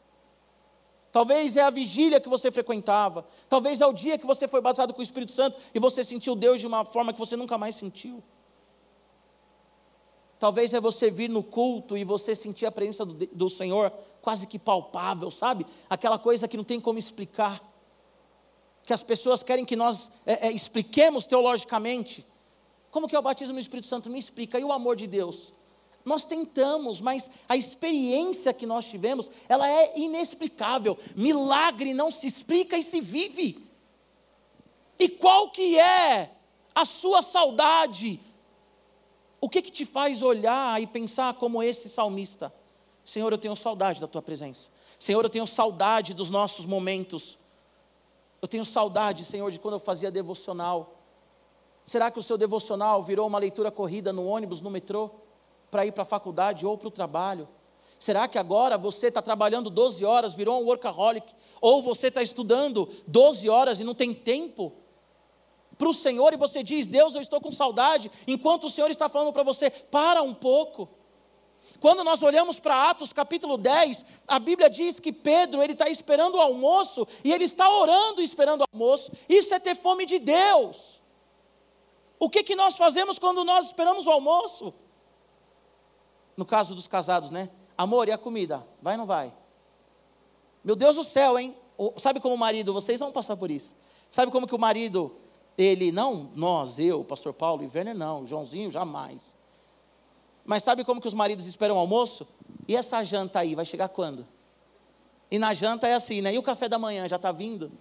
[1.18, 3.26] Talvez é a vigília que você frequentava.
[3.48, 6.36] Talvez é o dia que você foi batizado com o Espírito Santo e você sentiu
[6.36, 8.22] Deus de uma forma que você nunca mais sentiu.
[10.38, 14.46] Talvez é você vir no culto e você sentir a presença do, do Senhor quase
[14.46, 15.66] que palpável, sabe?
[15.90, 17.60] Aquela coisa que não tem como explicar
[18.86, 22.24] que as pessoas querem que nós é, é, expliquemos teologicamente.
[22.92, 24.08] Como que é o batismo no Espírito Santo?
[24.08, 24.56] Me explica.
[24.56, 25.52] E o amor de Deus?
[26.08, 30.98] Nós tentamos, mas a experiência que nós tivemos, ela é inexplicável.
[31.14, 33.68] Milagre não se explica e se vive.
[34.98, 36.32] E qual que é
[36.74, 38.18] a sua saudade?
[39.38, 42.52] O que que te faz olhar e pensar como esse salmista?
[43.04, 44.70] Senhor, eu tenho saudade da tua presença.
[44.98, 47.36] Senhor, eu tenho saudade dos nossos momentos.
[48.40, 50.96] Eu tenho saudade, Senhor, de quando eu fazia devocional.
[51.84, 55.10] Será que o seu devocional virou uma leitura corrida no ônibus, no metrô,
[55.70, 57.48] para ir para a faculdade ou para o trabalho?
[57.98, 61.34] Será que agora você está trabalhando 12 horas, virou um workaholic?
[61.60, 64.72] Ou você está estudando 12 horas e não tem tempo
[65.76, 69.08] para o Senhor e você diz: Deus, eu estou com saudade, enquanto o Senhor está
[69.08, 70.88] falando para você: para um pouco.
[71.80, 76.36] Quando nós olhamos para Atos capítulo 10, a Bíblia diz que Pedro ele está esperando
[76.36, 79.12] o almoço e ele está orando esperando o almoço.
[79.28, 80.98] Isso é ter fome de Deus.
[82.18, 84.74] O que, que nós fazemos quando nós esperamos o almoço?
[86.38, 87.50] No caso dos casados, né?
[87.76, 88.64] Amor, e a comida?
[88.80, 89.34] Vai ou não vai?
[90.62, 91.52] Meu Deus do céu, hein?
[91.96, 93.74] Sabe como o marido, vocês vão passar por isso.
[94.08, 95.16] Sabe como que o marido,
[95.56, 99.20] ele, não nós, eu, pastor Paulo e Werner, não, Joãozinho, jamais.
[100.44, 102.24] Mas sabe como que os maridos esperam o almoço?
[102.68, 104.24] E essa janta aí, vai chegar quando?
[105.28, 106.32] E na janta é assim, né?
[106.32, 107.72] E o café da manhã já está vindo?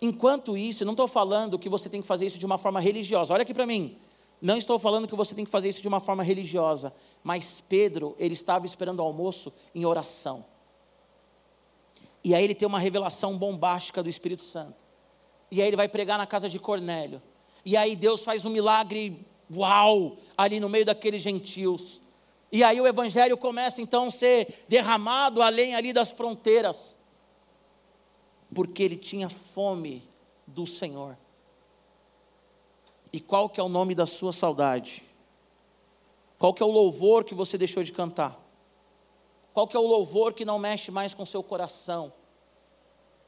[0.00, 3.34] Enquanto isso, não estou falando que você tem que fazer isso de uma forma religiosa.
[3.34, 3.98] Olha aqui para mim.
[4.40, 6.92] Não estou falando que você tem que fazer isso de uma forma religiosa,
[7.22, 10.44] mas Pedro, ele estava esperando o almoço em oração.
[12.22, 14.84] E aí ele tem uma revelação bombástica do Espírito Santo.
[15.50, 17.22] E aí ele vai pregar na casa de Cornélio.
[17.64, 22.00] E aí Deus faz um milagre, uau, ali no meio daqueles gentios.
[22.50, 26.96] E aí o evangelho começa então a ser derramado além ali das fronteiras.
[28.54, 30.02] Porque ele tinha fome
[30.46, 31.16] do Senhor.
[33.14, 35.04] E qual que é o nome da sua saudade?
[36.36, 38.36] Qual que é o louvor que você deixou de cantar?
[39.52, 42.12] Qual que é o louvor que não mexe mais com o seu coração?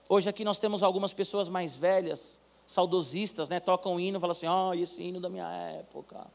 [0.09, 3.61] Hoje aqui nós temos algumas pessoas mais velhas, saudosistas, né?
[3.61, 6.27] Tocam um hino e falam assim, ó, oh, esse hino da minha época.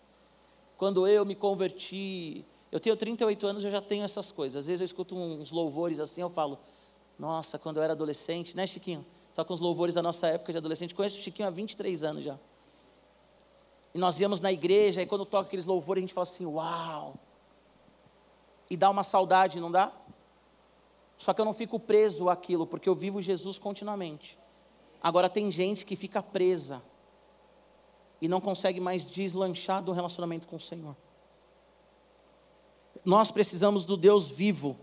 [0.78, 4.64] Quando eu me converti, eu tenho 38 anos, eu já tenho essas coisas.
[4.64, 6.58] Às vezes eu escuto uns louvores assim, eu falo,
[7.20, 9.06] nossa, quando eu era adolescente, né, Chiquinho?
[9.36, 10.96] Toca uns louvores da nossa época de adolescente.
[10.96, 12.40] Conheço o Chiquinho há 23 anos já.
[13.94, 17.16] E nós íamos na igreja, e quando toca aqueles louvores, a gente fala assim: Uau!
[18.70, 19.92] E dá uma saudade, não dá?
[21.18, 24.38] Só que eu não fico preso àquilo, porque eu vivo Jesus continuamente.
[25.04, 26.82] Agora, tem gente que fica presa
[28.22, 30.96] e não consegue mais deslanchar do relacionamento com o Senhor.
[33.04, 34.78] Nós precisamos do Deus vivo,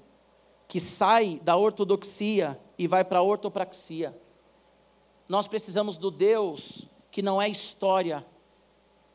[0.66, 4.16] que sai da ortodoxia e vai para a ortopraxia.
[5.28, 8.26] Nós precisamos do Deus que não é história,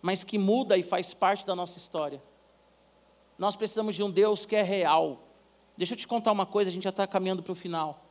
[0.03, 2.21] mas que muda e faz parte da nossa história.
[3.37, 5.29] Nós precisamos de um Deus que é real.
[5.77, 8.05] Deixa eu te contar uma coisa, a gente já está caminhando para o final.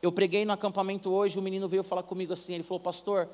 [0.00, 3.28] Eu preguei no acampamento hoje, o menino veio falar comigo assim, ele falou, pastor,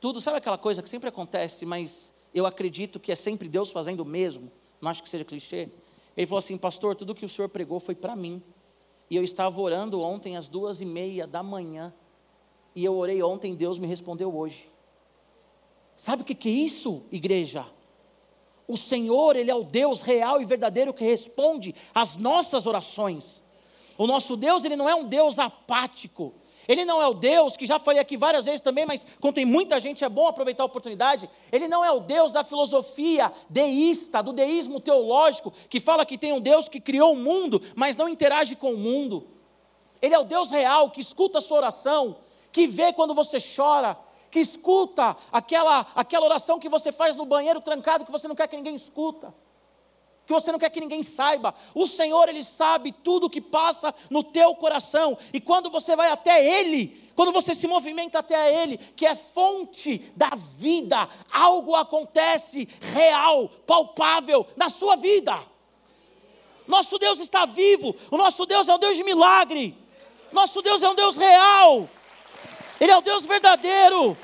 [0.00, 4.00] tudo, sabe aquela coisa que sempre acontece, mas eu acredito que é sempre Deus fazendo
[4.00, 5.70] o mesmo, não acho que seja clichê.
[6.16, 8.42] Ele falou assim, pastor, tudo que o senhor pregou foi para mim.
[9.08, 11.94] E eu estava orando ontem às duas e meia da manhã,
[12.74, 14.68] e eu orei ontem, Deus me respondeu hoje.
[15.96, 17.66] Sabe o que é isso, igreja?
[18.68, 23.42] O Senhor, Ele é o Deus real e verdadeiro que responde às nossas orações.
[23.96, 26.34] O nosso Deus, Ele não é um Deus apático.
[26.68, 29.44] Ele não é o Deus, que já falei aqui várias vezes também, mas como tem
[29.44, 31.30] muita gente, é bom aproveitar a oportunidade.
[31.52, 36.32] Ele não é o Deus da filosofia deísta, do deísmo teológico, que fala que tem
[36.32, 39.28] um Deus que criou o mundo, mas não interage com o mundo.
[40.02, 42.16] Ele é o Deus real, que escuta a sua oração,
[42.50, 43.96] que vê quando você chora,
[44.36, 48.46] que escuta aquela, aquela oração que você faz no banheiro trancado, que você não quer
[48.46, 49.34] que ninguém escuta,
[50.26, 51.54] que você não quer que ninguém saiba.
[51.74, 56.10] O Senhor, Ele sabe tudo o que passa no teu coração, e quando você vai
[56.10, 62.68] até Ele, quando você se movimenta até Ele, que é fonte da vida, algo acontece
[62.92, 65.40] real, palpável na sua vida.
[66.66, 69.74] Nosso Deus está vivo, o nosso Deus é um Deus de milagre,
[70.30, 71.88] nosso Deus é um Deus real.
[72.78, 74.14] Ele é o Deus verdadeiro.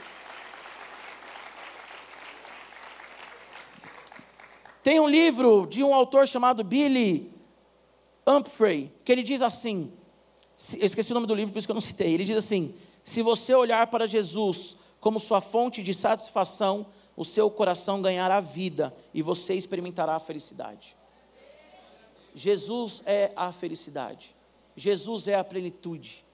[4.83, 7.33] Tem um livro de um autor chamado Billy
[8.27, 9.92] Humphrey, que ele diz assim:
[10.75, 12.12] eu esqueci o nome do livro, por isso que eu não citei.
[12.12, 17.51] Ele diz assim: se você olhar para Jesus como sua fonte de satisfação, o seu
[17.51, 20.97] coração ganhará vida e você experimentará a felicidade.
[22.35, 24.35] Jesus é a felicidade.
[24.77, 26.24] Jesus é a plenitude.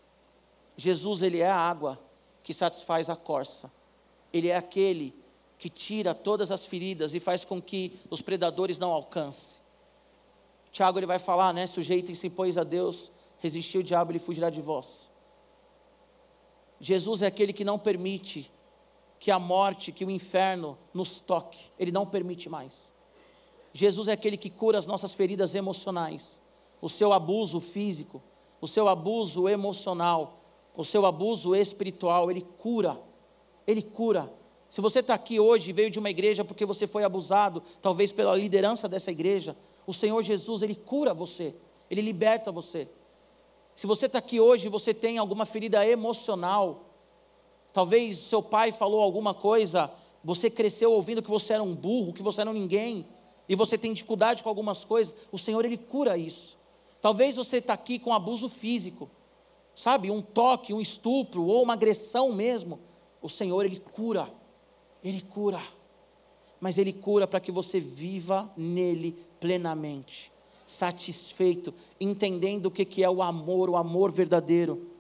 [0.76, 1.98] Jesus, ele é a água
[2.42, 3.72] que satisfaz a corça.
[4.32, 5.14] Ele é aquele
[5.58, 9.58] que tira todas as feridas e faz com que os predadores não alcancem.
[10.70, 11.66] Tiago ele vai falar, né?
[11.66, 15.10] Sujeitem-se, pois, a Deus, resistir o diabo, ele fugirá de vós.
[16.80, 18.50] Jesus é aquele que não permite
[19.18, 21.58] que a morte, que o inferno nos toque.
[21.78, 22.92] Ele não permite mais.
[23.72, 26.40] Jesus é aquele que cura as nossas feridas emocionais,
[26.80, 28.22] o seu abuso físico,
[28.60, 30.40] o seu abuso emocional,
[30.76, 32.98] o seu abuso espiritual, ele cura.
[33.66, 34.32] Ele cura.
[34.70, 38.12] Se você está aqui hoje e veio de uma igreja porque você foi abusado, talvez
[38.12, 39.56] pela liderança dessa igreja,
[39.86, 41.54] o Senhor Jesus, Ele cura você,
[41.90, 42.88] Ele liberta você.
[43.74, 46.88] Se você está aqui hoje e você tem alguma ferida emocional,
[47.72, 49.90] Talvez seu pai falou alguma coisa,
[50.24, 53.06] você cresceu ouvindo que você era um burro, que você era um ninguém,
[53.48, 55.14] e você tem dificuldade com algumas coisas.
[55.30, 56.58] O Senhor, Ele cura isso.
[57.00, 59.08] Talvez você está aqui com abuso físico,
[59.74, 60.10] sabe?
[60.10, 62.80] Um toque, um estupro ou uma agressão mesmo.
[63.22, 64.28] O Senhor, Ele cura.
[65.02, 65.62] Ele cura.
[66.60, 70.32] Mas Ele cura para que você viva nele plenamente,
[70.66, 74.90] satisfeito, entendendo o que é o amor, o amor verdadeiro.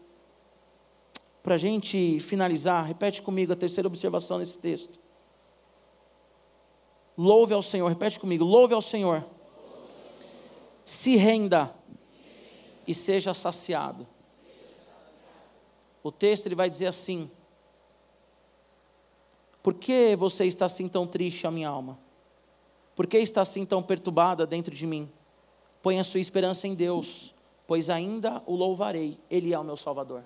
[1.42, 5.00] Para a gente finalizar, repete comigo a terceira observação nesse texto.
[7.16, 9.24] Louve ao Senhor, repete comigo, louve ao Senhor.
[10.84, 11.74] Se renda
[12.86, 14.06] e seja saciado.
[16.02, 17.30] O texto ele vai dizer assim:
[19.62, 21.98] Por que você está assim tão triste, a minha alma?
[22.94, 25.10] Por que está assim tão perturbada dentro de mim?
[25.82, 27.34] Põe a sua esperança em Deus,
[27.66, 30.24] pois ainda o louvarei, Ele é o meu Salvador.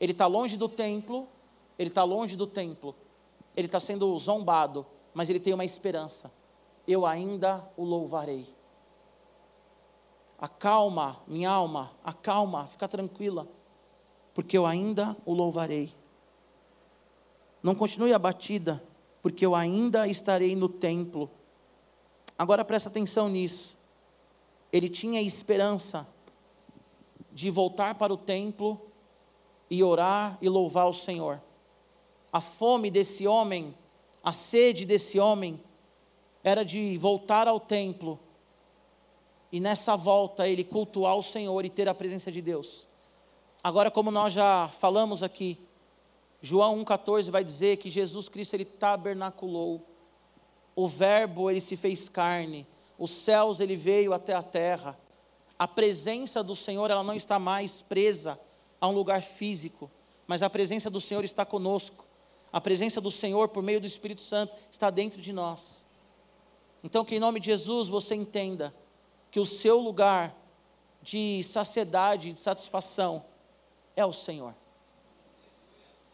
[0.00, 1.28] Ele está longe do templo,
[1.78, 2.94] ele está longe do templo,
[3.56, 6.30] ele está sendo zombado, mas ele tem uma esperança:
[6.86, 8.46] eu ainda o louvarei.
[10.38, 13.48] Acalma, minha alma, acalma, fica tranquila,
[14.32, 15.92] porque eu ainda o louvarei.
[17.68, 18.82] Não continue abatida,
[19.20, 21.30] porque eu ainda estarei no templo.
[22.38, 23.76] Agora presta atenção nisso.
[24.72, 26.08] Ele tinha esperança
[27.30, 28.80] de voltar para o templo
[29.68, 31.42] e orar e louvar o Senhor.
[32.32, 33.76] A fome desse homem,
[34.24, 35.62] a sede desse homem,
[36.42, 38.18] era de voltar ao templo
[39.52, 42.86] e nessa volta ele cultuar o Senhor e ter a presença de Deus.
[43.62, 45.67] Agora, como nós já falamos aqui,
[46.40, 49.84] João 1,14 vai dizer que Jesus Cristo ele tabernaculou,
[50.74, 52.66] o Verbo ele se fez carne,
[52.98, 54.98] os céus ele veio até a terra.
[55.58, 58.38] A presença do Senhor ela não está mais presa
[58.80, 59.90] a um lugar físico,
[60.26, 62.04] mas a presença do Senhor está conosco.
[62.52, 65.84] A presença do Senhor por meio do Espírito Santo está dentro de nós.
[66.82, 68.72] Então, que em nome de Jesus você entenda
[69.30, 70.34] que o seu lugar
[71.02, 73.24] de saciedade, de satisfação,
[73.96, 74.54] é o Senhor.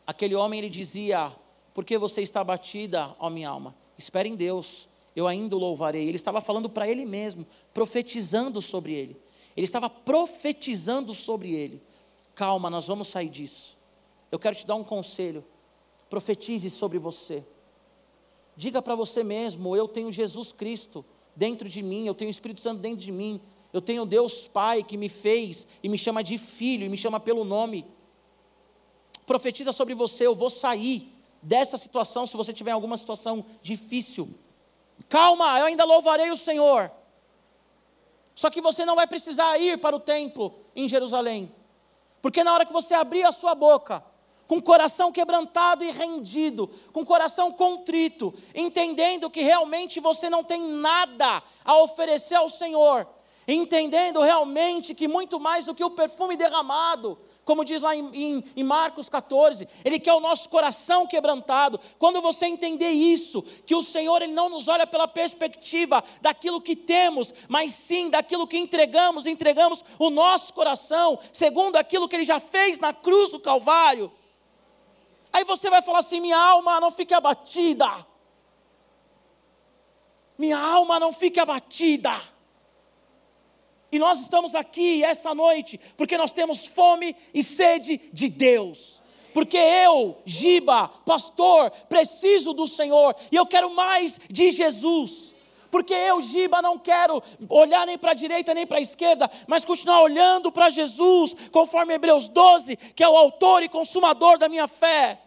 [0.07, 1.33] Aquele homem ele dizia:
[1.73, 3.75] Por que você está abatida, ó minha alma?
[3.97, 6.07] Espere em Deus, eu ainda o louvarei.
[6.07, 9.17] Ele estava falando para ele mesmo, profetizando sobre ele.
[9.57, 11.81] Ele estava profetizando sobre ele.
[12.35, 13.77] Calma, nós vamos sair disso.
[14.31, 15.45] Eu quero te dar um conselho.
[16.11, 17.45] Profetize sobre você.
[18.57, 21.05] Diga para você mesmo: Eu tenho Jesus Cristo
[21.37, 23.41] dentro de mim, eu tenho o Espírito Santo dentro de mim,
[23.73, 27.19] eu tenho Deus Pai que me fez e me chama de filho e me chama
[27.19, 27.85] pelo nome.
[29.27, 31.13] Profetiza sobre você, eu vou sair
[31.43, 34.35] dessa situação se você tiver alguma situação difícil.
[35.09, 36.91] Calma, eu ainda louvarei o Senhor.
[38.35, 41.55] Só que você não vai precisar ir para o templo em Jerusalém.
[42.21, 44.03] Porque na hora que você abrir a sua boca,
[44.47, 50.45] com o coração quebrantado e rendido, com o coração contrito, entendendo que realmente você não
[50.45, 53.07] tem nada a oferecer ao Senhor,
[53.47, 58.45] entendendo realmente que muito mais do que o perfume derramado, como diz lá em, em,
[58.57, 61.79] em, Marcos 14, Ele quer o nosso coração quebrantado.
[61.99, 66.75] Quando você entender isso, que o Senhor Ele não nos olha pela perspectiva daquilo que
[66.75, 72.41] temos, mas sim daquilo que entregamos, entregamos o nosso coração, segundo aquilo que Ele já
[72.41, 74.11] fez na cruz do Calvário.
[75.33, 78.07] Aí você vai falar assim: minha alma não fique abatida.
[80.39, 82.34] Minha alma não fique abatida.
[83.95, 89.01] E nós estamos aqui essa noite porque nós temos fome e sede de Deus.
[89.33, 95.33] Porque eu, Giba, pastor, preciso do Senhor e eu quero mais de Jesus.
[95.71, 99.65] Porque eu, Giba, não quero olhar nem para a direita nem para a esquerda, mas
[99.65, 104.67] continuar olhando para Jesus, conforme Hebreus 12, que é o autor e consumador da minha
[104.67, 105.21] fé.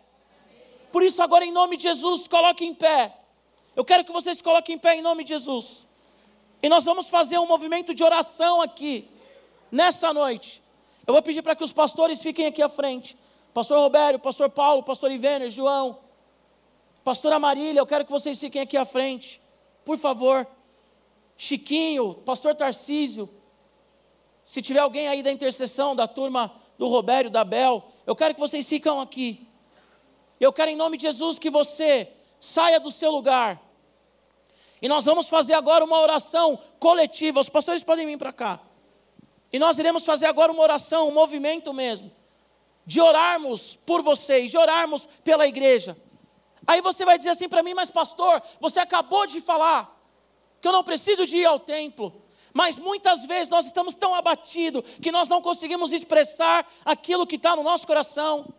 [0.91, 3.15] Por isso, agora, em nome de Jesus, coloque em pé.
[3.77, 5.86] Eu quero que vocês coloquem em pé em nome de Jesus.
[6.61, 9.09] E nós vamos fazer um movimento de oração aqui,
[9.71, 10.61] nessa noite.
[11.05, 13.17] Eu vou pedir para que os pastores fiquem aqui à frente.
[13.53, 15.99] Pastor Robério, Pastor Paulo, Pastor Ivener, João,
[17.03, 19.41] Pastora Marília, eu quero que vocês fiquem aqui à frente.
[19.85, 20.45] Por favor.
[21.37, 23.29] Chiquinho, Pastor Tarcísio.
[24.43, 28.39] Se tiver alguém aí da intercessão, da turma do Robério, da Bel, eu quero que
[28.39, 29.47] vocês fiquem aqui.
[30.39, 33.61] Eu quero em nome de Jesus que você saia do seu lugar.
[34.81, 37.39] E nós vamos fazer agora uma oração coletiva.
[37.39, 38.59] Os pastores podem vir para cá.
[39.51, 42.11] E nós iremos fazer agora uma oração, um movimento mesmo,
[42.85, 45.97] de orarmos por vocês, de orarmos pela igreja.
[46.65, 49.97] Aí você vai dizer assim para mim, mas pastor, você acabou de falar
[50.61, 52.21] que eu não preciso de ir ao templo.
[52.53, 57.55] Mas muitas vezes nós estamos tão abatidos que nós não conseguimos expressar aquilo que está
[57.55, 58.53] no nosso coração.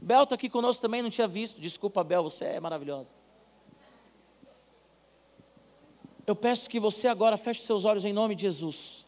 [0.00, 1.60] Bel está aqui conosco também, não tinha visto.
[1.60, 3.10] Desculpa, Bel, você é maravilhosa.
[6.26, 9.04] Eu peço que você agora feche seus olhos em nome de Jesus.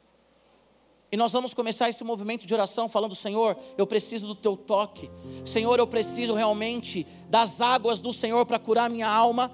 [1.11, 5.11] E nós vamos começar esse movimento de oração falando: Senhor, eu preciso do teu toque.
[5.45, 9.53] Senhor, eu preciso realmente das águas do Senhor para curar minha alma,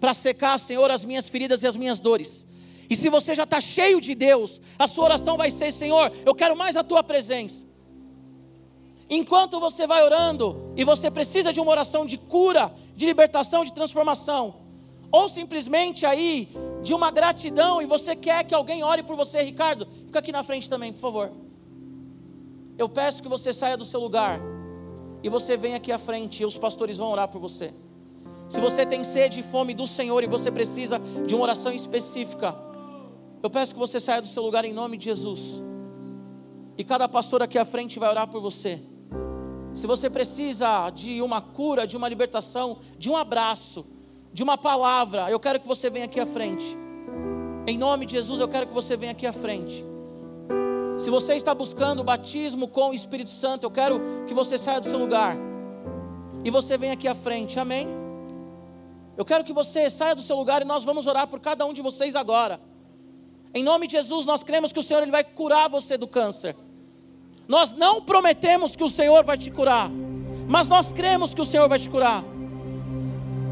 [0.00, 2.46] para secar, Senhor, as minhas feridas e as minhas dores.
[2.90, 6.34] E se você já está cheio de Deus, a sua oração vai ser: Senhor, eu
[6.34, 7.66] quero mais a tua presença.
[9.08, 13.72] Enquanto você vai orando e você precisa de uma oração de cura, de libertação, de
[13.72, 14.67] transformação,
[15.10, 16.48] ou simplesmente aí
[16.82, 20.42] de uma gratidão e você quer que alguém ore por você, Ricardo, fica aqui na
[20.42, 21.32] frente também, por favor.
[22.76, 24.40] Eu peço que você saia do seu lugar
[25.22, 27.72] e você venha aqui à frente e os pastores vão orar por você.
[28.48, 32.56] Se você tem sede e fome do Senhor e você precisa de uma oração específica,
[33.42, 35.40] eu peço que você saia do seu lugar em nome de Jesus.
[36.76, 38.80] E cada pastor aqui à frente vai orar por você.
[39.74, 43.84] Se você precisa de uma cura, de uma libertação, de um abraço,
[44.32, 46.76] de uma palavra, eu quero que você venha aqui à frente.
[47.66, 49.84] Em nome de Jesus, eu quero que você venha aqui à frente.
[50.98, 54.80] Se você está buscando o batismo com o Espírito Santo, eu quero que você saia
[54.80, 55.36] do seu lugar
[56.44, 57.86] e você venha aqui à frente, amém?
[59.16, 61.72] Eu quero que você saia do seu lugar e nós vamos orar por cada um
[61.72, 62.60] de vocês agora.
[63.54, 66.56] Em nome de Jesus, nós cremos que o Senhor ele vai curar você do câncer.
[67.46, 69.90] Nós não prometemos que o Senhor vai te curar,
[70.48, 72.22] mas nós cremos que o Senhor vai te curar.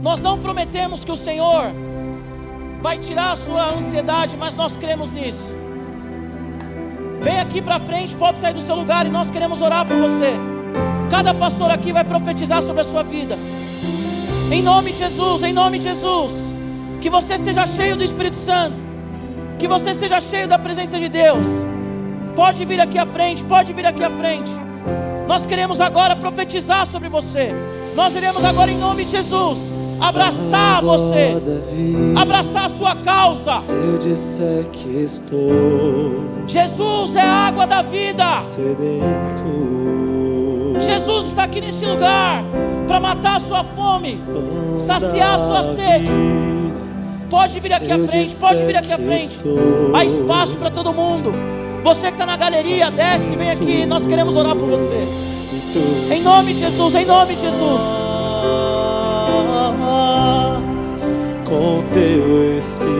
[0.06, 1.72] Nós não prometemos que o Senhor
[2.80, 5.52] vai tirar a sua ansiedade, mas nós cremos nisso.
[7.20, 10.30] Vem aqui para frente, pode sair do seu lugar e nós queremos orar por você.
[11.10, 13.36] Cada pastor aqui vai profetizar sobre a sua vida.
[14.52, 16.32] Em nome de Jesus, em nome de Jesus.
[17.00, 18.76] Que você seja cheio do Espírito Santo.
[19.58, 21.44] Que você seja cheio da presença de Deus.
[22.36, 24.52] Pode vir aqui à frente, pode vir aqui à frente.
[25.26, 27.52] Nós queremos agora profetizar sobre você.
[27.96, 31.42] Nós iremos agora em nome de Jesus abraçar você,
[32.16, 33.52] abraçar a sua causa.
[33.54, 38.38] Se eu disser que estou, Jesus é a água da vida.
[38.40, 39.42] Sedento,
[40.80, 42.44] Jesus está aqui neste lugar
[42.86, 44.22] para matar a sua fome,
[44.86, 46.06] saciar a sua sede.
[47.28, 49.36] Pode vir aqui à frente, pode vir aqui à frente.
[49.92, 51.32] Há espaço para todo mundo.
[51.82, 53.86] Você que está na galeria, desce, vem aqui.
[53.86, 55.06] Nós queremos orar por você.
[56.12, 57.80] Em nome de Jesus, em nome de Jesus.
[61.44, 62.96] Com teu Espírito,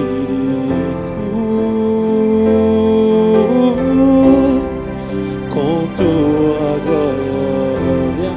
[5.51, 8.33] com tua glória.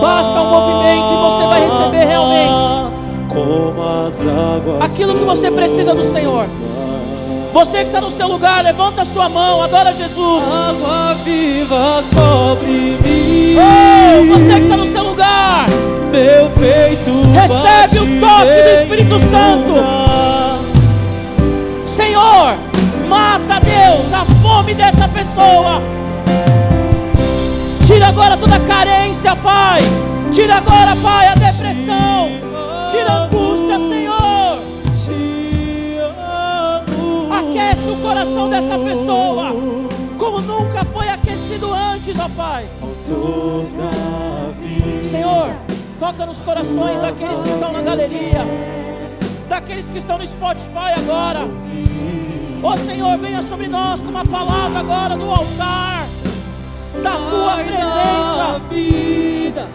[0.00, 2.52] Basta um movimento e você vai receber realmente
[3.28, 4.82] como as águas.
[4.82, 6.46] aquilo que você precisa do Senhor.
[7.52, 10.42] Você que está no seu lugar, levanta a sua mão, adora Jesus.
[10.42, 13.56] Água viva cobre-me.
[13.58, 15.66] Oh, você que está no seu lugar,
[16.12, 19.72] Meu peito Recebe o toque do Espírito Santo.
[21.96, 22.54] Senhor,
[23.08, 25.80] mata Deus a fome dessa pessoa.
[27.86, 29.80] Tira agora toda a carência, Pai.
[30.30, 32.28] Tira agora, Pai, a depressão.
[32.90, 34.58] Tira a angústia, Senhor.
[37.30, 39.54] Aquece o coração dessa pessoa,
[40.18, 42.66] como nunca foi aquecido antes, ó Pai.
[45.10, 45.71] Senhor,
[46.02, 48.40] toca nos corações daqueles que estão na galeria,
[49.48, 51.42] daqueles que estão no Spotify agora.
[52.60, 56.04] Ó Senhor, venha sobre nós com uma palavra agora no altar
[57.04, 58.36] da tua presença.
[58.36, 59.68] da vida,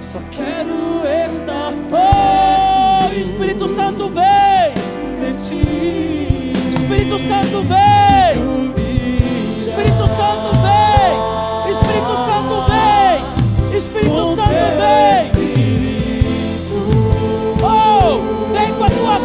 [0.00, 4.74] só quero estar Oh, Espírito Santo vem,
[5.20, 6.52] de ti.
[6.74, 8.32] Espírito Santo vem,
[9.68, 15.39] Espírito Santo vem, Espírito Santo vem, Espírito Santo vem.
[18.92, 19.19] Oh, vem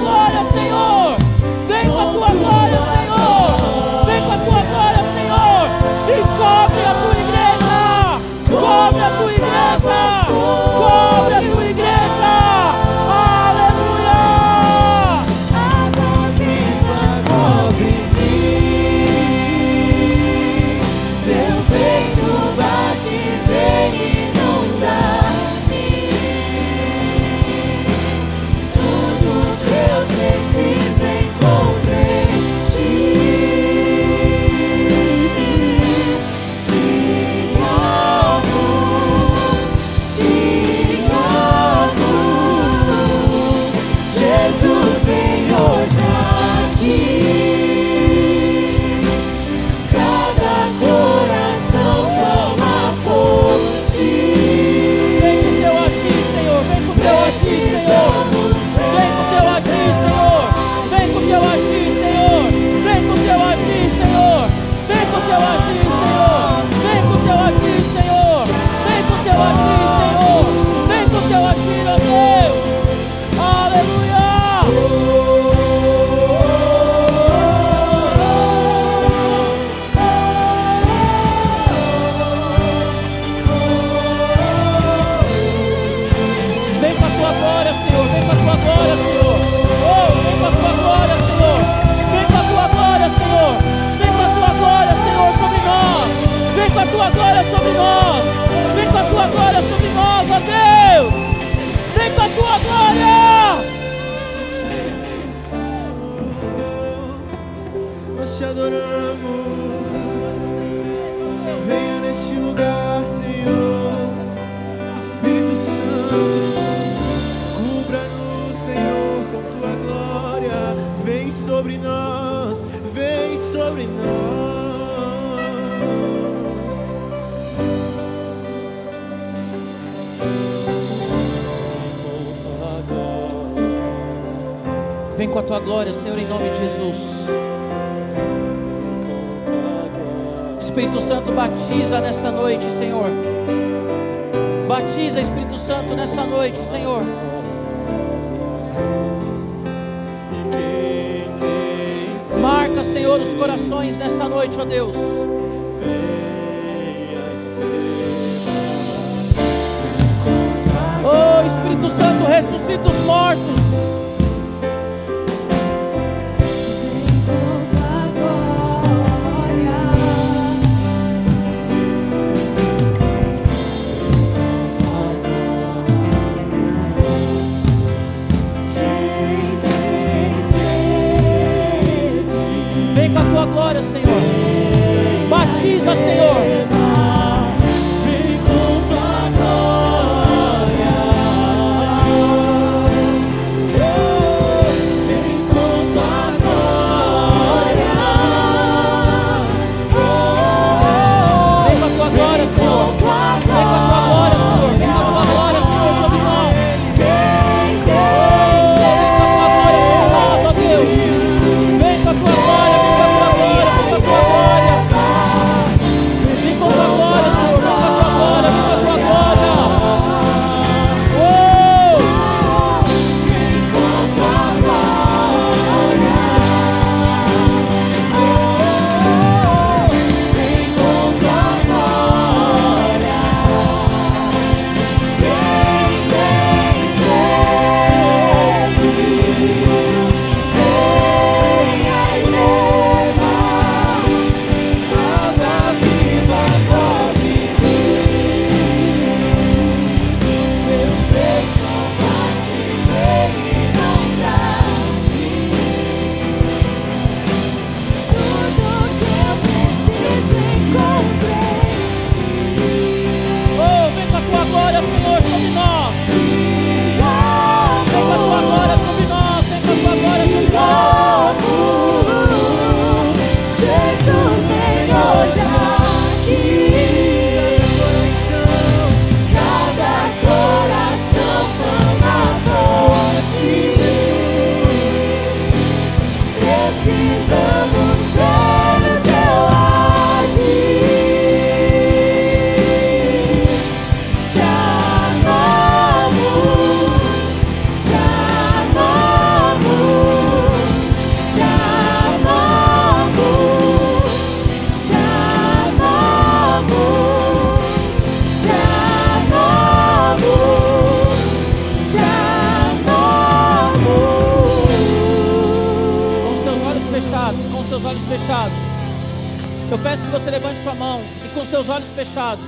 [321.35, 322.43] com seus olhos fechados.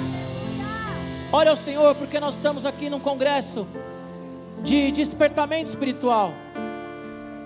[1.31, 3.67] Ore ao Senhor, porque nós estamos aqui num congresso
[4.63, 6.31] de despertamento espiritual.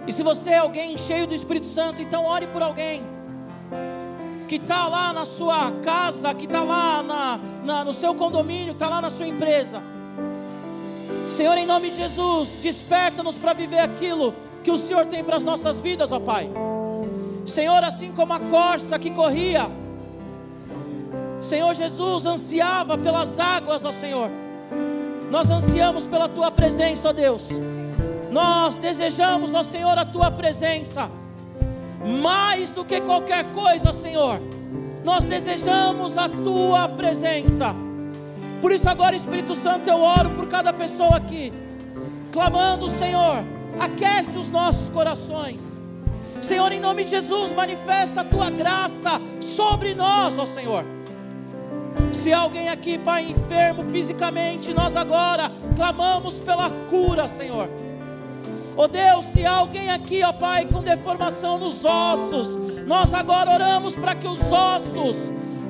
[0.07, 3.03] E se você é alguém cheio do Espírito Santo, então ore por alguém
[4.47, 8.87] que está lá na sua casa, que está lá na, na- no seu condomínio, está
[8.87, 9.81] lá na sua empresa.
[11.35, 14.33] Senhor, em nome de Jesus, desperta-nos para viver aquilo
[14.63, 16.49] que o Senhor tem para as nossas vidas, ó Pai.
[17.47, 19.69] Senhor, assim como a corça que corria,
[21.41, 24.29] Senhor Jesus ansiava pelas águas, ó Senhor.
[25.29, 27.47] Nós ansiamos pela tua presença, ó Deus.
[28.31, 31.09] Nós desejamos, ó Senhor, a tua presença.
[32.21, 34.41] Mais do que qualquer coisa, Senhor.
[35.03, 37.75] Nós desejamos a tua presença.
[38.61, 41.51] Por isso agora, Espírito Santo, eu oro por cada pessoa aqui,
[42.31, 43.43] clamando, Senhor,
[43.79, 45.61] aquece os nossos corações.
[46.41, 51.00] Senhor, em nome de Jesus, manifesta a tua graça sobre nós, ó Senhor.
[52.13, 57.69] Se alguém aqui, Pai, enfermo fisicamente, nós agora clamamos pela cura, Senhor.
[58.77, 64.15] Ó Deus, se alguém aqui, ó Pai, com deformação nos ossos, nós agora oramos para
[64.15, 65.17] que os ossos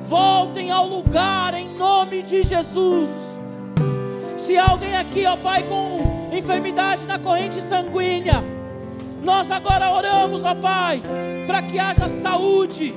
[0.00, 3.10] voltem ao lugar em nome de Jesus.
[4.38, 8.42] Se alguém aqui, ó Pai, com enfermidade na corrente sanguínea,
[9.22, 11.00] Nós agora oramos, ó Pai,
[11.46, 12.94] para que haja saúde.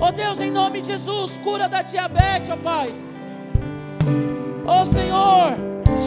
[0.00, 2.94] Ó Deus, em nome de Jesus, cura da diabetes, ó Pai.
[4.64, 5.56] Ó Senhor,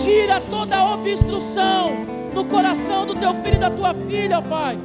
[0.03, 1.91] tira toda obstrução
[2.33, 4.79] no coração do teu filho e da tua filha, ó Pai.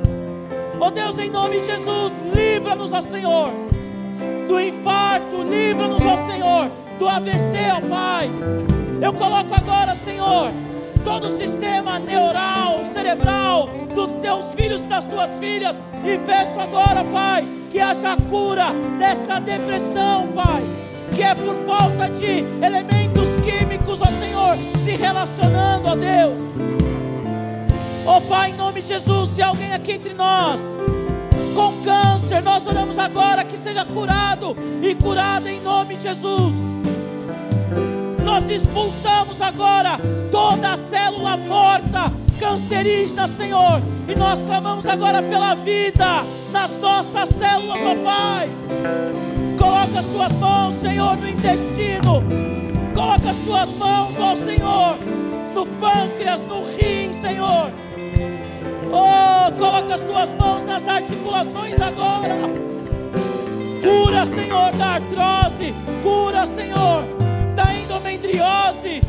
[0.80, 3.50] Ó Deus, em nome de Jesus, livra-nos, ó Senhor,
[4.48, 8.28] do infarto, livra-nos, ó Senhor, do AVC, ó Pai.
[9.00, 10.50] Eu coloco agora, Senhor,
[11.04, 15.74] todo o sistema neural, cerebral dos teus filhos das tuas filhas
[16.04, 18.66] e peço agora, Pai, que haja cura
[18.98, 20.62] dessa depressão, Pai,
[21.14, 26.38] que é por falta de elementos químicos, ó Senhor, se relacionando, ó Deus.
[28.04, 30.60] Ó Pai, em nome de Jesus, se alguém aqui entre nós
[31.54, 36.54] com câncer, nós oramos agora que seja curado e curado em nome de Jesus.
[38.22, 39.98] Nós expulsamos agora
[40.30, 47.78] toda a célula morta, cancerígena, Senhor, e nós clamamos agora pela vida nas nossas células,
[47.82, 48.50] ó Pai.
[49.58, 52.22] Coloca as tuas mãos, Senhor, no intestino.
[52.94, 54.98] Coloca as tuas mãos, ó Senhor,
[55.54, 57.70] no pâncreas, no rim, Senhor.
[58.92, 62.36] Oh, coloca as tuas mãos nas articulações agora.
[63.82, 65.74] Cura, Senhor, da artrose.
[66.02, 67.04] Cura, Senhor,
[67.54, 69.02] da endometriose.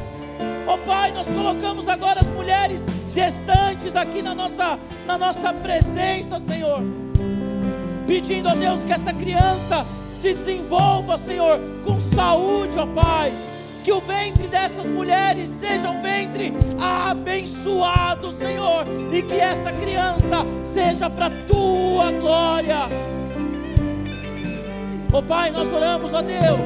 [0.69, 6.81] Oh Pai, nós colocamos agora as mulheres gestantes aqui na nossa, na nossa presença, Senhor.
[8.05, 9.85] Pedindo a Deus que essa criança
[10.19, 13.31] se desenvolva, Senhor, com saúde, ó Pai.
[13.85, 16.53] Que o ventre dessas mulheres seja um ventre
[17.09, 18.85] abençoado, Senhor.
[19.13, 22.89] E que essa criança seja para tua glória.
[25.13, 26.59] Ó Pai, nós oramos a Deus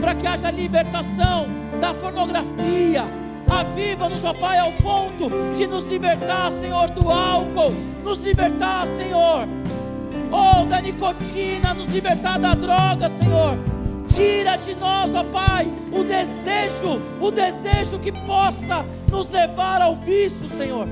[0.00, 3.04] para que haja libertação da pornografia.
[3.48, 7.72] Aviva-nos, ó Pai, ao ponto de nos libertar, Senhor, do álcool,
[8.04, 9.48] nos libertar, Senhor,
[10.30, 13.58] oh, da nicotina, nos libertar da droga, Senhor.
[14.14, 20.48] Tira de nós, ó Pai, o desejo, o desejo que possa nos levar ao vício,
[20.56, 20.86] Senhor.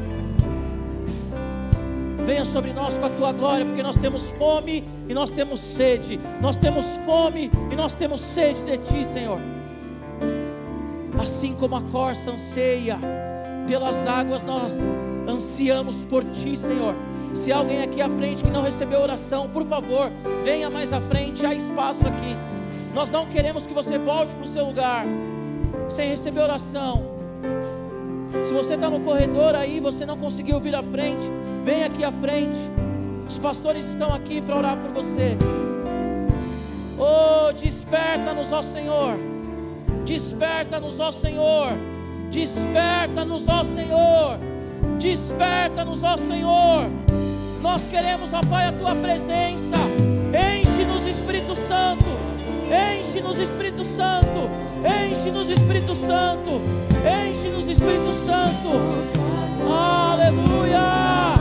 [2.24, 6.18] Venha sobre nós com a tua glória, porque nós temos fome e nós temos sede.
[6.41, 9.39] Nós temos fome e nós temos sede de ti, Senhor.
[11.21, 12.99] Assim como a corça anseia
[13.67, 14.75] pelas águas, nós
[15.29, 16.95] ansiamos por ti, Senhor.
[17.35, 20.11] Se alguém aqui à frente que não recebeu oração, por favor,
[20.45, 22.37] venha mais à frente, há espaço aqui.
[22.95, 25.05] Nós não queremos que você volte para o seu lugar
[25.89, 27.03] sem receber oração.
[28.47, 31.31] Se você está no corredor aí, você não conseguiu vir à frente,
[31.64, 32.59] vem aqui à frente.
[33.29, 35.37] Os pastores estão aqui para orar por você.
[36.99, 39.17] Oh, desperta-nos, ó Senhor.
[40.07, 41.72] Desperta-nos, ó Senhor.
[42.30, 44.38] Desperta-nos, ó Senhor.
[45.00, 46.86] Desperta-nos, ó Senhor.
[47.61, 49.76] Nós queremos, ó Pai, a tua presença.
[50.32, 52.07] Enche-nos, Espírito Santo.
[52.70, 54.48] Enche-nos, Espírito Santo.
[54.84, 56.61] Enche-nos, Espírito Santo.
[57.04, 58.70] Enche-nos, Espírito Santo.
[59.68, 61.36] Aleluia.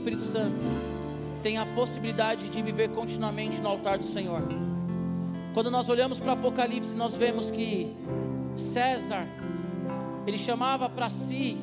[0.00, 0.56] Espírito Santo
[1.42, 4.42] tem a possibilidade de viver continuamente no altar do Senhor.
[5.52, 7.94] Quando nós olhamos para Apocalipse, nós vemos que
[8.56, 9.28] César,
[10.26, 11.58] ele chamava para si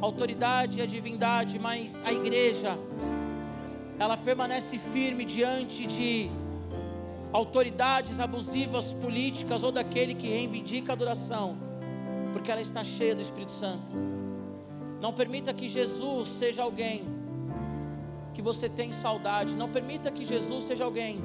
[0.00, 2.78] a autoridade e a divindade, mas a igreja,
[3.98, 6.30] ela permanece firme diante de
[7.34, 11.58] autoridades abusivas políticas ou daquele que reivindica a adoração,
[12.32, 13.84] porque ela está cheia do Espírito Santo.
[14.98, 17.19] Não permita que Jesus seja alguém
[18.32, 21.24] que você tem saudade, não permita que Jesus seja alguém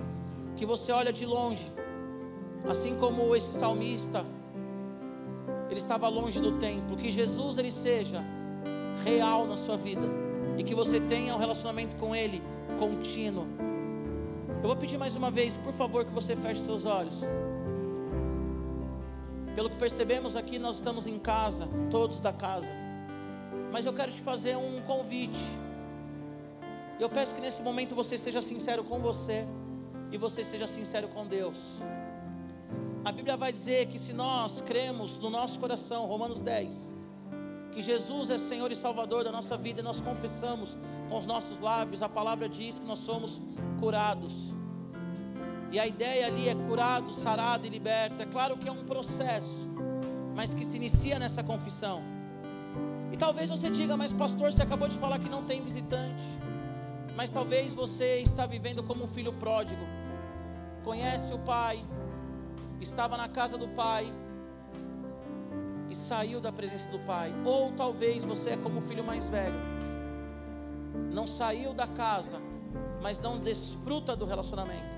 [0.55, 1.65] que você olha de longe,
[2.67, 4.25] assim como esse salmista,
[5.69, 8.23] ele estava longe do templo, que Jesus ele seja
[9.03, 10.07] real na sua vida
[10.57, 12.41] e que você tenha um relacionamento com ele
[12.79, 13.45] contínuo.
[14.61, 17.19] Eu vou pedir mais uma vez, por favor, que você feche seus olhos.
[19.53, 22.69] Pelo que percebemos aqui, nós estamos em casa, todos da casa.
[23.71, 25.39] Mas eu quero te fazer um convite.
[26.99, 29.45] Eu peço que nesse momento você seja sincero com você
[30.11, 31.57] e você seja sincero com Deus.
[33.03, 36.75] A Bíblia vai dizer que se nós cremos no nosso coração, Romanos 10,
[37.71, 40.77] que Jesus é Senhor e Salvador da nossa vida e nós confessamos
[41.09, 43.41] com os nossos lábios, a palavra diz que nós somos
[43.79, 44.53] curados.
[45.71, 48.23] E a ideia ali é curado, sarado e liberto.
[48.23, 49.67] É claro que é um processo,
[50.33, 52.01] mas que se inicia nessa confissão.
[53.11, 56.34] E talvez você diga, mas pastor, você acabou de falar que não tem visitante.
[57.15, 59.81] Mas talvez você está vivendo como um filho pródigo.
[60.83, 61.83] Conhece o pai,
[62.81, 64.11] estava na casa do pai
[65.89, 67.33] e saiu da presença do pai.
[67.45, 69.55] Ou talvez você é como o filho mais velho.
[71.13, 72.41] Não saiu da casa,
[73.01, 74.97] mas não desfruta do relacionamento.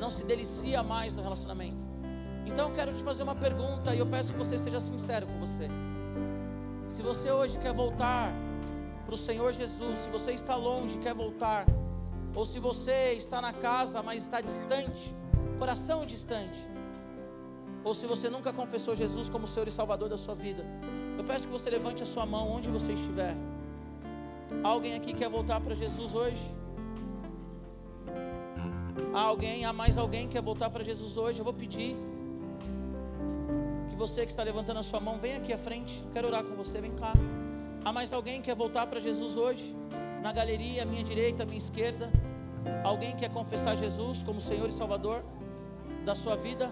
[0.00, 1.86] Não se delicia mais no relacionamento.
[2.46, 5.38] Então eu quero te fazer uma pergunta e eu peço que você seja sincero com
[5.38, 5.68] você.
[6.88, 8.32] Se você hoje quer voltar
[9.06, 11.64] para o Senhor Jesus, se você está longe, quer voltar,
[12.34, 15.14] ou se você está na casa, mas está distante,
[15.58, 16.58] coração distante,
[17.84, 20.64] ou se você nunca confessou Jesus como Senhor e Salvador da sua vida,
[21.16, 23.36] eu peço que você levante a sua mão onde você estiver.
[24.64, 26.42] Alguém aqui quer voltar para Jesus hoje?
[29.14, 31.38] Há alguém, há mais alguém que quer voltar para Jesus hoje?
[31.38, 31.96] Eu vou pedir
[33.88, 36.04] que você que está levantando a sua mão, venha aqui à frente.
[36.12, 37.12] Quero orar com você, vem cá.
[37.84, 39.74] Há mais alguém que quer voltar para Jesus hoje?
[40.22, 42.10] Na galeria, à minha direita, à minha esquerda.
[42.84, 45.24] Alguém quer confessar Jesus como Senhor e Salvador
[46.04, 46.70] da sua vida?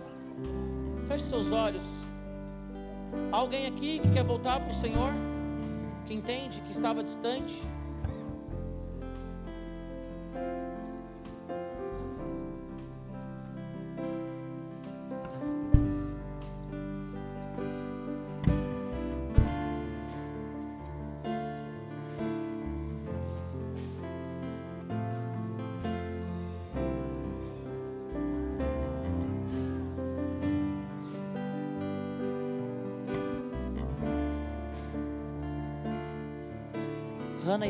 [1.07, 1.84] Feche seus olhos.
[3.30, 5.12] Alguém aqui que quer voltar para o Senhor?
[6.05, 7.62] Que entende que estava distante?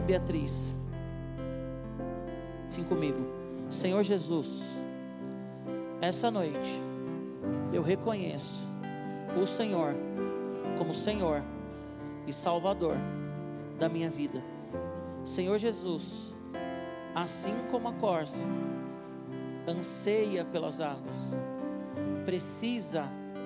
[0.06, 0.76] Beatriz.
[2.68, 3.18] Sim comigo.
[3.70, 4.60] Senhor Jesus,
[6.00, 6.82] essa noite
[7.72, 8.68] eu reconheço
[9.40, 9.94] o Senhor
[10.76, 11.42] como Senhor
[12.26, 12.96] e Salvador
[13.78, 14.42] da minha vida.
[15.24, 16.04] Senhor Jesus,
[17.14, 18.44] assim como a corça
[19.66, 21.34] anseia pelas águas,
[22.24, 23.04] precisa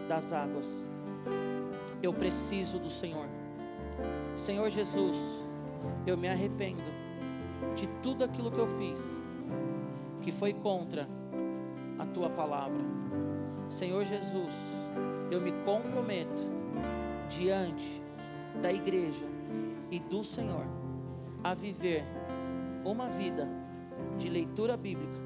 [0.08, 0.66] das águas,
[2.02, 3.26] eu preciso do Senhor.
[4.36, 5.16] Senhor Jesus,
[6.06, 6.82] eu me arrependo
[7.74, 9.20] de tudo aquilo que eu fiz
[10.22, 11.08] que foi contra
[11.98, 12.80] a tua palavra.
[13.68, 14.54] Senhor Jesus,
[15.30, 16.42] eu me comprometo
[17.28, 18.02] diante
[18.62, 19.26] da igreja
[19.90, 20.64] e do Senhor
[21.42, 22.04] a viver
[22.84, 23.48] uma vida
[24.16, 25.20] de leitura bíblica,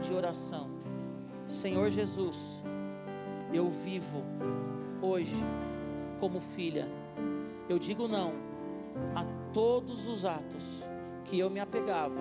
[0.00, 0.68] de oração.
[1.46, 2.36] Senhor Jesus,
[3.52, 4.22] eu vivo
[5.00, 5.36] hoje
[6.18, 6.88] como filha.
[7.68, 8.51] Eu digo não
[9.14, 10.64] a todos os atos
[11.24, 12.20] que eu me apegava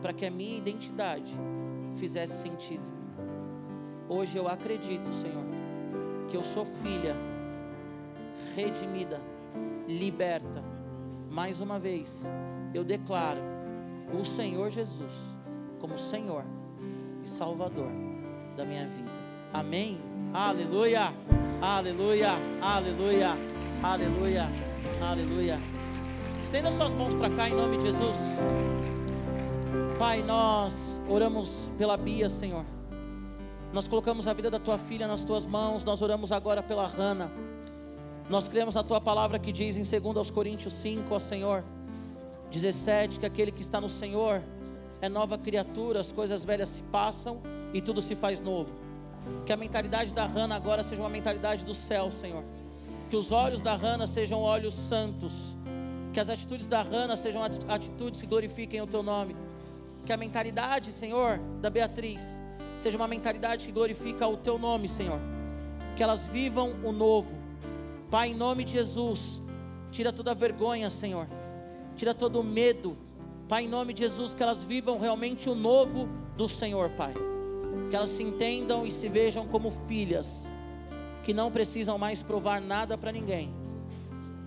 [0.00, 1.32] para que a minha identidade
[1.96, 2.90] fizesse sentido.
[4.08, 5.44] Hoje eu acredito, Senhor,
[6.28, 7.16] que eu sou filha
[8.54, 9.20] redimida,
[9.86, 10.62] liberta.
[11.30, 12.28] Mais uma vez,
[12.74, 13.40] eu declaro
[14.12, 15.12] o Senhor Jesus
[15.80, 16.44] como Senhor
[17.24, 17.90] e Salvador
[18.56, 19.10] da minha vida.
[19.52, 19.98] Amém.
[20.32, 21.12] Aleluia.
[21.60, 22.30] Aleluia.
[22.60, 23.30] Aleluia.
[23.82, 24.48] Aleluia.
[25.00, 25.71] Aleluia.
[26.52, 28.18] Estenda suas mãos para cá em nome de Jesus.
[29.98, 31.48] Pai, nós oramos
[31.78, 32.66] pela Bia, Senhor.
[33.72, 37.32] Nós colocamos a vida da tua filha nas tuas mãos, nós oramos agora pela Rana.
[38.28, 41.64] Nós cremos na tua palavra que diz em 2 Coríntios 5, ó Senhor,
[42.50, 44.42] 17, que aquele que está no Senhor
[45.00, 47.40] é nova criatura, as coisas velhas se passam
[47.72, 48.74] e tudo se faz novo.
[49.46, 52.44] Que a mentalidade da Rana agora seja uma mentalidade do céu, Senhor.
[53.08, 55.32] Que os olhos da Rana sejam olhos santos.
[56.12, 59.34] Que as atitudes da Rana sejam atitudes que glorifiquem o teu nome.
[60.04, 62.40] Que a mentalidade, Senhor, da Beatriz
[62.76, 65.20] seja uma mentalidade que glorifica o teu nome, Senhor.
[65.96, 67.32] Que elas vivam o novo.
[68.10, 69.40] Pai, em nome de Jesus,
[69.90, 71.26] tira toda a vergonha, Senhor.
[71.96, 72.96] Tira todo o medo.
[73.48, 77.14] Pai, em nome de Jesus, que elas vivam realmente o novo do Senhor, Pai.
[77.88, 80.46] Que elas se entendam e se vejam como filhas,
[81.22, 83.54] que não precisam mais provar nada para ninguém,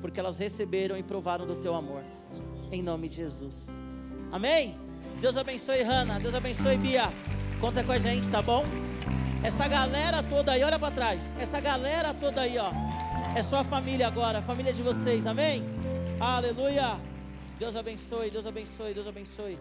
[0.05, 2.03] porque elas receberam e provaram do teu amor.
[2.71, 3.65] Em nome de Jesus.
[4.31, 4.79] Amém?
[5.19, 6.19] Deus abençoe, Hanna.
[6.19, 7.05] Deus abençoe, Bia.
[7.59, 8.63] Conta com a gente, tá bom?
[9.43, 11.23] Essa galera toda aí, olha para trás.
[11.39, 12.69] Essa galera toda aí, ó.
[13.35, 15.63] É sua família agora, a família de vocês, amém?
[16.19, 16.99] Aleluia.
[17.57, 19.57] Deus abençoe, Deus abençoe, Deus abençoe.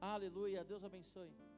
[0.00, 1.49] Aleluia, Deus abençoe.